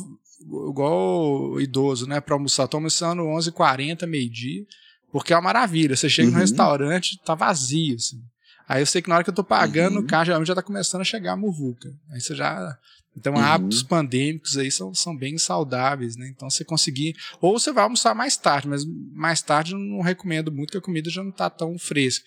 igual 0.70 1.62
idoso, 1.62 2.08
né? 2.08 2.20
Para 2.20 2.34
almoçar. 2.34 2.68
Tô 2.68 2.78
almoçando 2.78 3.22
11h40, 3.22 4.08
meio-dia, 4.08 4.66
porque 5.12 5.34
é 5.34 5.36
uma 5.36 5.44
maravilha. 5.44 5.96
Você 5.96 6.10
chega 6.10 6.30
uhum. 6.30 6.34
no 6.34 6.40
restaurante, 6.40 7.20
tá 7.24 7.36
vazio, 7.36 7.96
assim. 7.96 8.20
Aí 8.68 8.82
eu 8.82 8.86
sei 8.88 9.04
que 9.04 9.08
na 9.08 9.16
hora 9.16 9.24
que 9.24 9.30
eu 9.30 9.36
tô 9.36 9.44
pagando, 9.44 10.00
uhum. 10.00 10.04
o 10.04 10.08
carro 10.08 10.26
geralmente 10.26 10.48
já 10.48 10.56
tá 10.56 10.64
começando 10.64 11.02
a 11.02 11.06
chegar 11.06 11.34
a 11.34 11.38
muvuca. 11.38 11.94
Aí 12.12 12.20
você 12.20 12.34
já. 12.36 12.76
Então, 13.16 13.34
uhum. 13.34 13.40
hábitos 13.40 13.84
pandêmicos 13.84 14.58
aí 14.58 14.72
são, 14.72 14.94
são 14.94 15.16
bem 15.16 15.38
saudáveis, 15.38 16.16
né? 16.16 16.28
Então, 16.28 16.50
você 16.50 16.66
conseguir. 16.66 17.16
Ou 17.40 17.58
você 17.60 17.72
vai 17.72 17.84
almoçar 17.84 18.16
mais 18.16 18.36
tarde, 18.36 18.68
mas 18.68 18.84
mais 19.14 19.44
tarde 19.44 19.74
eu 19.74 19.80
não 19.80 20.02
recomendo 20.02 20.52
muito, 20.52 20.68
porque 20.68 20.78
a 20.80 20.82
comida 20.82 21.10
já 21.10 21.24
não 21.24 21.32
tá 21.32 21.52
tão 21.52 21.78
fresca. 21.78 22.26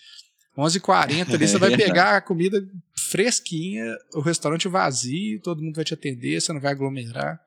11h40 0.57 1.33
ali, 1.33 1.47
você 1.47 1.57
vai 1.57 1.75
pegar 1.75 2.17
a 2.17 2.21
comida 2.21 2.63
fresquinha, 2.95 3.85
o 4.13 4.19
restaurante 4.19 4.67
vazio, 4.67 5.39
todo 5.41 5.61
mundo 5.61 5.75
vai 5.75 5.85
te 5.85 5.93
atender, 5.93 6.41
você 6.41 6.51
não 6.51 6.59
vai 6.59 6.71
aglomerar. 6.71 7.39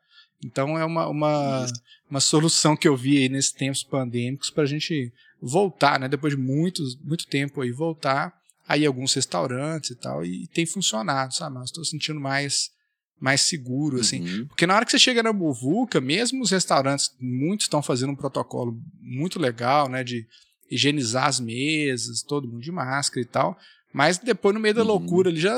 Então 0.45 0.79
é 0.79 0.85
uma, 0.85 1.09
uma, 1.09 1.67
uma 2.11 2.21
solução 2.21 2.77
que 2.77 2.89
eu 2.89 2.97
vi 2.97 3.19
aí 3.19 3.29
nesses 3.29 3.53
tempos 3.53 3.83
pandêmicos 3.83 4.51
para 4.51 4.65
a 4.65 4.67
gente 4.67 5.13
voltar, 5.41 5.99
né? 5.99 6.09
Depois 6.09 6.35
de 6.35 6.41
muito, 6.41 6.83
muito 7.03 7.27
tempo 7.27 7.61
aí, 7.61 7.71
voltar 7.71 8.35
aí 8.67 8.87
alguns 8.87 9.13
restaurantes 9.13 9.91
e 9.91 9.95
tal, 9.95 10.25
e 10.25 10.47
tem 10.49 10.65
funcionado, 10.65 11.35
sabe? 11.35 11.55
Mas 11.55 11.67
estou 11.67 11.85
sentindo 11.85 12.21
mais 12.21 12.73
mais 13.21 13.41
seguro, 13.41 14.01
assim. 14.01 14.21
Uhum. 14.21 14.47
Porque 14.49 14.67
na 14.67 14.75
hora 14.75 14.85
que 14.85 14.91
você 14.91 14.99
chega 14.99 15.23
na 15.23 15.33
Muvuca, 15.33 16.01
mesmo 16.01 16.43
os 16.43 16.51
restaurantes, 16.51 17.15
muitos 17.19 17.65
estão 17.65 17.83
fazendo 17.83 18.11
um 18.11 18.17
protocolo 18.17 18.79
muito 19.01 19.39
legal, 19.39 19.89
né? 19.89 20.05
De 20.05 20.27
higienizar 20.71 21.27
as 21.27 21.41
mesas, 21.41 22.23
todo 22.23 22.49
mundo 22.49 22.63
de 22.63 22.73
máscara 22.73 23.21
e 23.21 23.29
tal. 23.29 23.59
Mas 23.93 24.19
depois, 24.19 24.53
no 24.53 24.61
meio 24.61 24.75
da 24.75 24.83
uhum. 24.83 24.89
loucura, 24.89 25.31
ele 25.31 25.41
já 25.41 25.57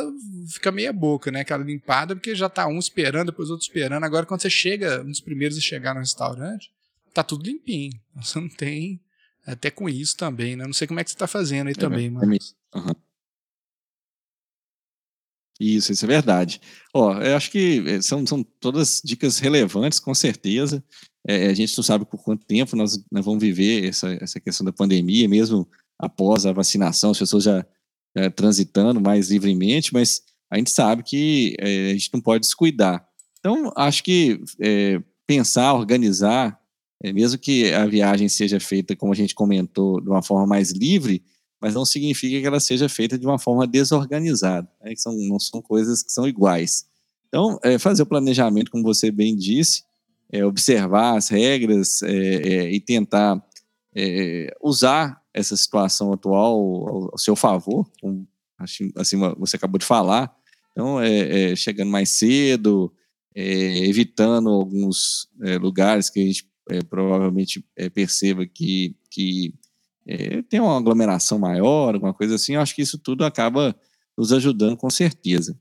fica 0.52 0.70
meia 0.70 0.92
boca, 0.92 1.30
né? 1.30 1.40
Aquela 1.40 1.64
limpada, 1.64 2.14
porque 2.14 2.34
já 2.34 2.50
tá 2.50 2.66
um 2.66 2.78
esperando, 2.78 3.30
depois 3.30 3.48
outro 3.48 3.64
esperando. 3.64 4.04
Agora, 4.04 4.26
quando 4.26 4.42
você 4.42 4.50
chega, 4.50 5.00
um 5.00 5.10
dos 5.10 5.22
primeiros 5.22 5.56
a 5.56 5.60
chegar 5.60 5.94
no 5.94 6.00
restaurante, 6.00 6.70
tá 7.14 7.22
tudo 7.22 7.46
limpinho. 7.46 7.98
Você 8.22 8.38
não 8.38 8.48
tem. 8.48 9.00
Até 9.46 9.70
com 9.70 9.88
isso 9.88 10.16
também, 10.16 10.56
né? 10.56 10.66
Não 10.66 10.72
sei 10.72 10.88
como 10.88 10.98
é 10.98 11.04
que 11.04 11.10
você 11.10 11.16
tá 11.16 11.28
fazendo 11.28 11.68
aí 11.68 11.72
é 11.72 11.78
também, 11.78 12.10
mano. 12.10 12.36
Uhum. 12.74 12.92
Isso, 15.58 15.92
isso 15.92 16.04
é 16.04 16.08
verdade. 16.08 16.60
Ó, 16.92 17.14
eu 17.22 17.36
acho 17.36 17.50
que 17.50 17.82
eh, 17.86 18.02
são, 18.02 18.26
são 18.26 18.42
todas 18.42 19.00
dicas 19.04 19.38
relevantes, 19.38 19.98
com 19.98 20.14
certeza. 20.14 20.84
É, 21.26 21.46
a 21.46 21.54
gente 21.54 21.76
não 21.76 21.82
sabe 21.82 22.04
por 22.04 22.22
quanto 22.22 22.46
tempo 22.46 22.76
nós, 22.76 23.02
nós 23.10 23.24
vamos 23.24 23.42
viver 23.42 23.88
essa, 23.88 24.16
essa 24.20 24.38
questão 24.38 24.64
da 24.64 24.72
pandemia, 24.72 25.28
mesmo 25.28 25.68
após 25.98 26.46
a 26.46 26.52
vacinação, 26.52 27.10
as 27.10 27.18
pessoas 27.18 27.44
já, 27.44 27.66
transitando 28.34 28.98
mais 28.98 29.30
livremente, 29.30 29.92
mas 29.92 30.22
a 30.50 30.56
gente 30.56 30.70
sabe 30.70 31.02
que 31.02 31.54
é, 31.58 31.90
a 31.90 31.92
gente 31.92 32.10
não 32.14 32.20
pode 32.20 32.42
descuidar. 32.42 33.06
Então, 33.38 33.72
acho 33.76 34.02
que 34.02 34.40
é, 34.60 35.02
pensar, 35.26 35.74
organizar, 35.74 36.58
mesmo 37.12 37.38
que 37.38 37.72
a 37.72 37.86
viagem 37.86 38.28
seja 38.28 38.58
feita, 38.58 38.96
como 38.96 39.12
a 39.12 39.16
gente 39.16 39.34
comentou, 39.34 40.00
de 40.00 40.08
uma 40.08 40.22
forma 40.22 40.46
mais 40.46 40.70
livre, 40.70 41.22
mas 41.60 41.74
não 41.74 41.84
significa 41.84 42.40
que 42.40 42.46
ela 42.46 42.60
seja 42.60 42.88
feita 42.88 43.18
de 43.18 43.26
uma 43.26 43.38
forma 43.38 43.66
desorganizada. 43.66 44.68
Né? 44.82 44.94
São, 44.96 45.12
não 45.12 45.38
são 45.38 45.60
coisas 45.60 46.02
que 46.02 46.12
são 46.12 46.26
iguais. 46.26 46.86
Então, 47.28 47.58
é, 47.62 47.78
fazer 47.78 48.02
o 48.02 48.06
planejamento, 48.06 48.70
como 48.70 48.82
você 48.82 49.10
bem 49.10 49.36
disse, 49.36 49.82
é, 50.32 50.44
observar 50.44 51.16
as 51.16 51.28
regras 51.28 52.02
é, 52.02 52.08
é 52.10 52.70
e 52.72 52.80
tentar 52.80 53.42
é, 53.94 54.54
usar 54.62 55.20
essa 55.32 55.56
situação 55.56 56.12
atual 56.12 56.54
ao, 56.54 57.10
ao 57.12 57.18
seu 57.18 57.36
favor, 57.36 57.88
como 58.00 58.26
assim 58.58 58.90
você 59.38 59.56
acabou 59.56 59.78
de 59.78 59.84
falar. 59.84 60.34
Então, 60.72 61.00
é, 61.00 61.54
chegando 61.56 61.90
mais 61.90 62.10
cedo, 62.10 62.92
evitando 63.34 64.50
alguns 64.50 65.28
lugares 65.60 66.10
que 66.10 66.20
a 66.20 66.24
gente 66.24 66.48
provavelmente 66.88 67.64
perceba 67.94 68.46
que, 68.46 68.94
que 69.10 69.54
é, 70.06 70.40
tem 70.42 70.60
uma 70.60 70.76
aglomeração 70.76 71.38
maior, 71.38 71.94
alguma 71.94 72.14
coisa 72.14 72.36
assim, 72.36 72.54
eu 72.54 72.60
acho 72.60 72.74
que 72.74 72.82
isso 72.82 72.96
tudo 72.96 73.24
acaba 73.24 73.74
nos 74.16 74.32
ajudando 74.32 74.76
com 74.76 74.88
certeza. 74.88 75.58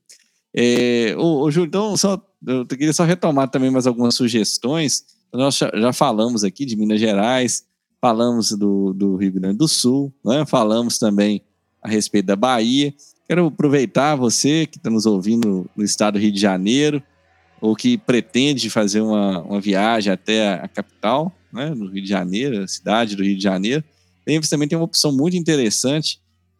É, 0.58 1.13
ô, 1.18 1.41
ô 1.41 1.52
Júlio, 1.52 1.68
então, 1.68 1.98
só, 1.98 2.22
eu 2.48 2.65
queria 2.65 2.94
só 2.94 3.04
retomar 3.04 3.50
também 3.50 3.70
mais 3.70 3.86
algumas 3.86 4.15
sugestões. 4.15 5.04
Nós 5.34 5.58
já 5.58 5.91
falamos 5.91 6.46
aqui 6.46 6.65
de 6.65 6.78
Minas 6.78 7.00
Gerais, 7.00 7.65
falamos 8.00 8.52
do, 8.52 8.94
do 8.94 9.18
Rio 9.18 9.34
Grande 9.34 9.58
do 9.58 9.68
Sul, 9.68 10.13
né? 10.24 10.46
falamos 10.46 10.98
também 10.98 11.41
a 11.82 11.89
respeito 11.89 12.28
da 12.28 12.36
Bahia. 12.36 12.94
Quero 13.28 13.48
aproveitar 13.48 14.15
você 14.15 14.65
que 14.65 14.78
está 14.78 14.89
nos 14.89 15.06
ouvindo 15.06 15.70
no 15.76 15.84
estado 15.84 16.13
do 16.13 16.20
Rio 16.20 16.32
de 16.32 16.39
Janeiro, 16.39 17.04
ou 17.60 17.76
que 17.76 17.98
pretende 17.98 18.70
fazer 18.70 19.02
uma, 19.02 19.41
uma 19.41 19.60
viagem 19.60 20.13
até 20.13 20.54
a 20.54 20.68
capital, 20.68 21.36
né, 21.52 21.70
no 21.72 21.88
Rio 21.88 22.04
de 22.04 22.10
Janeiro, 22.10 22.63
a 22.63 22.68
cidade 22.68 23.15
do 23.15 23.24
Rio 23.24 23.36
de 23.36 23.44
Janeiro. 23.44 23.84
Memphis 24.26 24.50
também 24.50 24.68
tem 24.68 24.78
uma 24.78 24.86
opção 24.86 25.12
muito 25.12 25.36
interessante, 25.36 26.20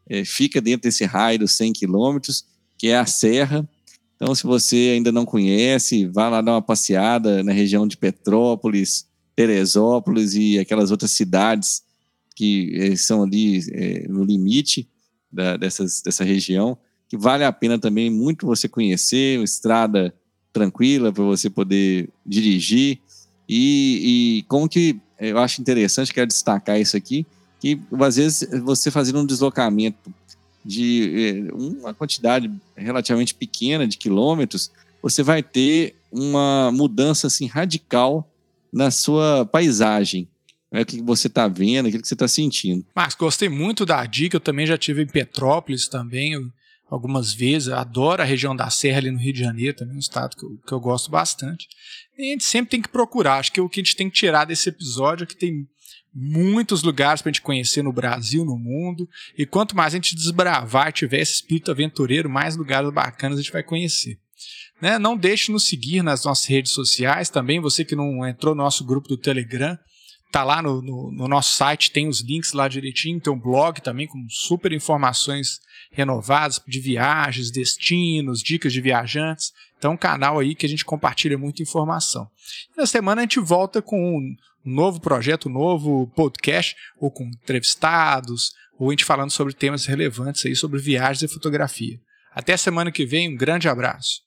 é, 0.10 0.26
fica 0.26 0.60
dentro 0.60 0.82
desse 0.82 1.06
raio 1.06 1.40
dos 1.40 1.52
100 1.54 1.74
quilômetros, 1.74 2.46
que 2.78 2.88
é 2.88 2.98
a 2.98 3.06
Serra. 3.06 3.68
Então, 4.16 4.34
se 4.34 4.44
você 4.44 4.94
ainda 4.94 5.12
não 5.12 5.26
conhece, 5.26 6.06
vá 6.06 6.30
lá 6.30 6.42
dar 6.42 6.54
uma 6.54 6.62
passeada 6.62 7.44
na 7.44 7.52
região 7.52 7.88
de 7.88 7.98
Petrópolis, 7.98 9.06
Teresópolis 9.36 10.34
e 10.34 10.58
aquelas 10.58 10.90
outras 10.92 11.12
cidades 11.12 11.84
que 12.36 12.74
é, 12.76 12.96
são 12.96 13.24
ali 13.24 13.60
é, 13.72 14.08
no 14.08 14.24
limite 14.24 14.88
da, 15.32 15.58
dessas, 15.58 16.02
dessa 16.02 16.24
região, 16.24 16.78
que 17.08 17.18
vale 17.18 17.44
a 17.44 17.52
pena 17.52 17.78
também 17.78 18.10
muito 18.10 18.46
você 18.46 18.68
conhecer, 18.68 19.38
uma 19.38 19.46
estrada 19.46 20.14
tranquila 20.52 21.12
para 21.12 21.24
você 21.24 21.50
poder 21.50 22.10
dirigir. 22.26 23.00
E, 23.48 24.40
e 24.40 24.44
como 24.44 24.68
que 24.68 25.00
eu 25.20 25.38
acho 25.38 25.62
interessante, 25.62 26.14
quero 26.14 26.28
destacar 26.28 26.80
isso 26.80 26.98
aqui, 26.98 27.26
que 27.60 27.80
às 28.02 28.16
vezes 28.16 28.48
você 28.64 28.92
fazendo 28.92 29.20
um 29.20 29.26
deslocamento 29.26 30.14
de 30.66 31.48
eh, 31.48 31.54
uma 31.54 31.94
quantidade 31.94 32.52
relativamente 32.76 33.36
pequena 33.36 33.88
de 33.88 33.98
quilômetros, 33.98 34.72
você 35.02 35.22
vai 35.22 35.44
ter 35.44 35.96
uma 36.12 36.72
mudança 36.72 37.28
assim 37.28 37.46
radical 37.46 38.28
na 38.74 38.90
sua 38.90 39.46
paisagem. 39.46 40.28
É 40.72 40.82
o 40.82 40.86
que 40.86 41.02
você 41.02 41.28
está 41.28 41.48
vendo, 41.48 41.86
aquilo 41.86 42.02
que 42.02 42.08
você 42.08 42.16
está 42.16 42.28
sentindo. 42.28 42.84
Mas 42.94 43.14
gostei 43.14 43.48
muito 43.48 43.86
da 43.86 44.04
dica. 44.06 44.36
Eu 44.36 44.42
também 44.42 44.66
já 44.66 44.78
tive 44.78 45.04
em 45.04 45.08
Petrópolis 45.08 45.88
também 45.88 46.34
algumas 46.90 47.34
vezes. 47.34 47.68
Eu 47.68 47.78
adoro 47.78 48.22
a 48.22 48.26
região 48.26 48.56
da 48.56 48.70
Serra 48.70 48.98
ali 48.98 49.12
no 49.12 49.20
Rio 49.20 49.32
de 49.32 49.40
Janeiro, 49.40 49.78
também 49.78 49.96
um 49.96 50.00
estado 50.00 50.36
que 50.36 50.44
eu, 50.44 50.58
que 50.66 50.74
eu 50.74 50.80
gosto 50.80 51.10
bastante. 51.12 51.68
E 52.18 52.30
a 52.30 52.32
gente 52.32 52.44
sempre 52.44 52.72
tem 52.72 52.82
que 52.82 52.90
procurar. 52.90 53.38
Acho 53.38 53.52
que 53.52 53.62
o 53.62 53.70
que 53.70 53.80
a 53.80 53.84
gente 53.84 53.96
tem 53.96 54.10
que 54.10 54.16
tirar 54.16 54.46
desse 54.46 54.68
episódio 54.68 55.24
é 55.24 55.28
que 55.28 55.38
tem 55.38 55.68
muitos 56.16 56.82
lugares 56.82 57.22
para 57.22 57.30
a 57.30 57.34
gente 57.34 57.42
conhecer 57.42 57.84
no 57.84 57.92
Brasil, 57.92 58.46
no 58.46 58.58
mundo. 58.58 59.08
E 59.38 59.46
quanto 59.46 59.76
mais 59.76 59.94
a 59.94 59.98
gente 59.98 60.16
desbravar, 60.16 60.94
tiver 60.94 61.20
esse 61.20 61.34
espírito 61.34 61.70
aventureiro, 61.70 62.30
mais 62.30 62.56
lugares 62.56 62.90
bacanas 62.94 63.38
a 63.38 63.42
gente 63.42 63.52
vai 63.52 63.64
conhecer. 63.64 64.18
Né? 64.82 64.98
Não 64.98 65.18
deixe 65.18 65.48
de 65.48 65.52
nos 65.52 65.68
seguir 65.68 66.02
nas 66.02 66.24
nossas 66.24 66.46
redes 66.46 66.72
sociais 66.72 67.30
também. 67.30 67.60
Você 67.60 67.84
que 67.84 67.96
não 67.96 68.26
entrou 68.26 68.56
no 68.56 68.64
nosso 68.64 68.86
grupo 68.86 69.10
do 69.10 69.18
Telegram, 69.18 69.78
tá 70.36 70.44
lá 70.44 70.62
no, 70.62 70.82
no, 70.82 71.12
no, 71.14 71.28
nosso 71.30 71.56
site, 71.56 71.92
tem 71.92 72.10
os 72.10 72.20
links 72.20 72.52
lá 72.52 72.68
direitinho, 72.68 73.22
tem 73.22 73.32
um 73.32 73.40
blog 73.40 73.80
também 73.80 74.06
com 74.06 74.28
super 74.30 74.74
informações 74.74 75.62
renovadas 75.94 76.62
de 76.68 76.82
viagens, 76.82 77.50
destinos, 77.50 78.42
dicas 78.42 78.74
de 78.74 78.82
viajantes. 78.82 79.54
Então, 79.78 79.94
um 79.94 79.98
canal 79.98 80.38
aí 80.38 80.54
que 80.54 80.66
a 80.66 80.70
gente 80.70 80.84
compartilha 80.84 81.38
muita 81.38 81.64
informação. 81.64 82.28
E 82.76 82.78
na 82.78 82.86
semana 82.86 83.22
a 83.22 83.24
gente 83.24 83.40
volta 83.40 83.82
com 83.82 83.98
um 83.98 84.36
novo 84.66 85.00
projeto, 85.00 85.48
um 85.48 85.54
novo 85.54 86.12
podcast, 86.14 86.76
ou 87.00 87.10
com 87.10 87.24
entrevistados, 87.24 88.52
ou 88.78 88.90
a 88.90 88.92
gente 88.92 89.06
falando 89.06 89.32
sobre 89.32 89.54
temas 89.54 89.86
relevantes 89.86 90.46
aí 90.46 90.54
sobre 90.54 90.82
viagens 90.82 91.24
e 91.24 91.34
fotografia. 91.34 91.98
Até 92.34 92.58
semana 92.58 92.92
que 92.92 93.06
vem, 93.06 93.34
um 93.34 93.38
grande 93.38 93.70
abraço. 93.70 94.25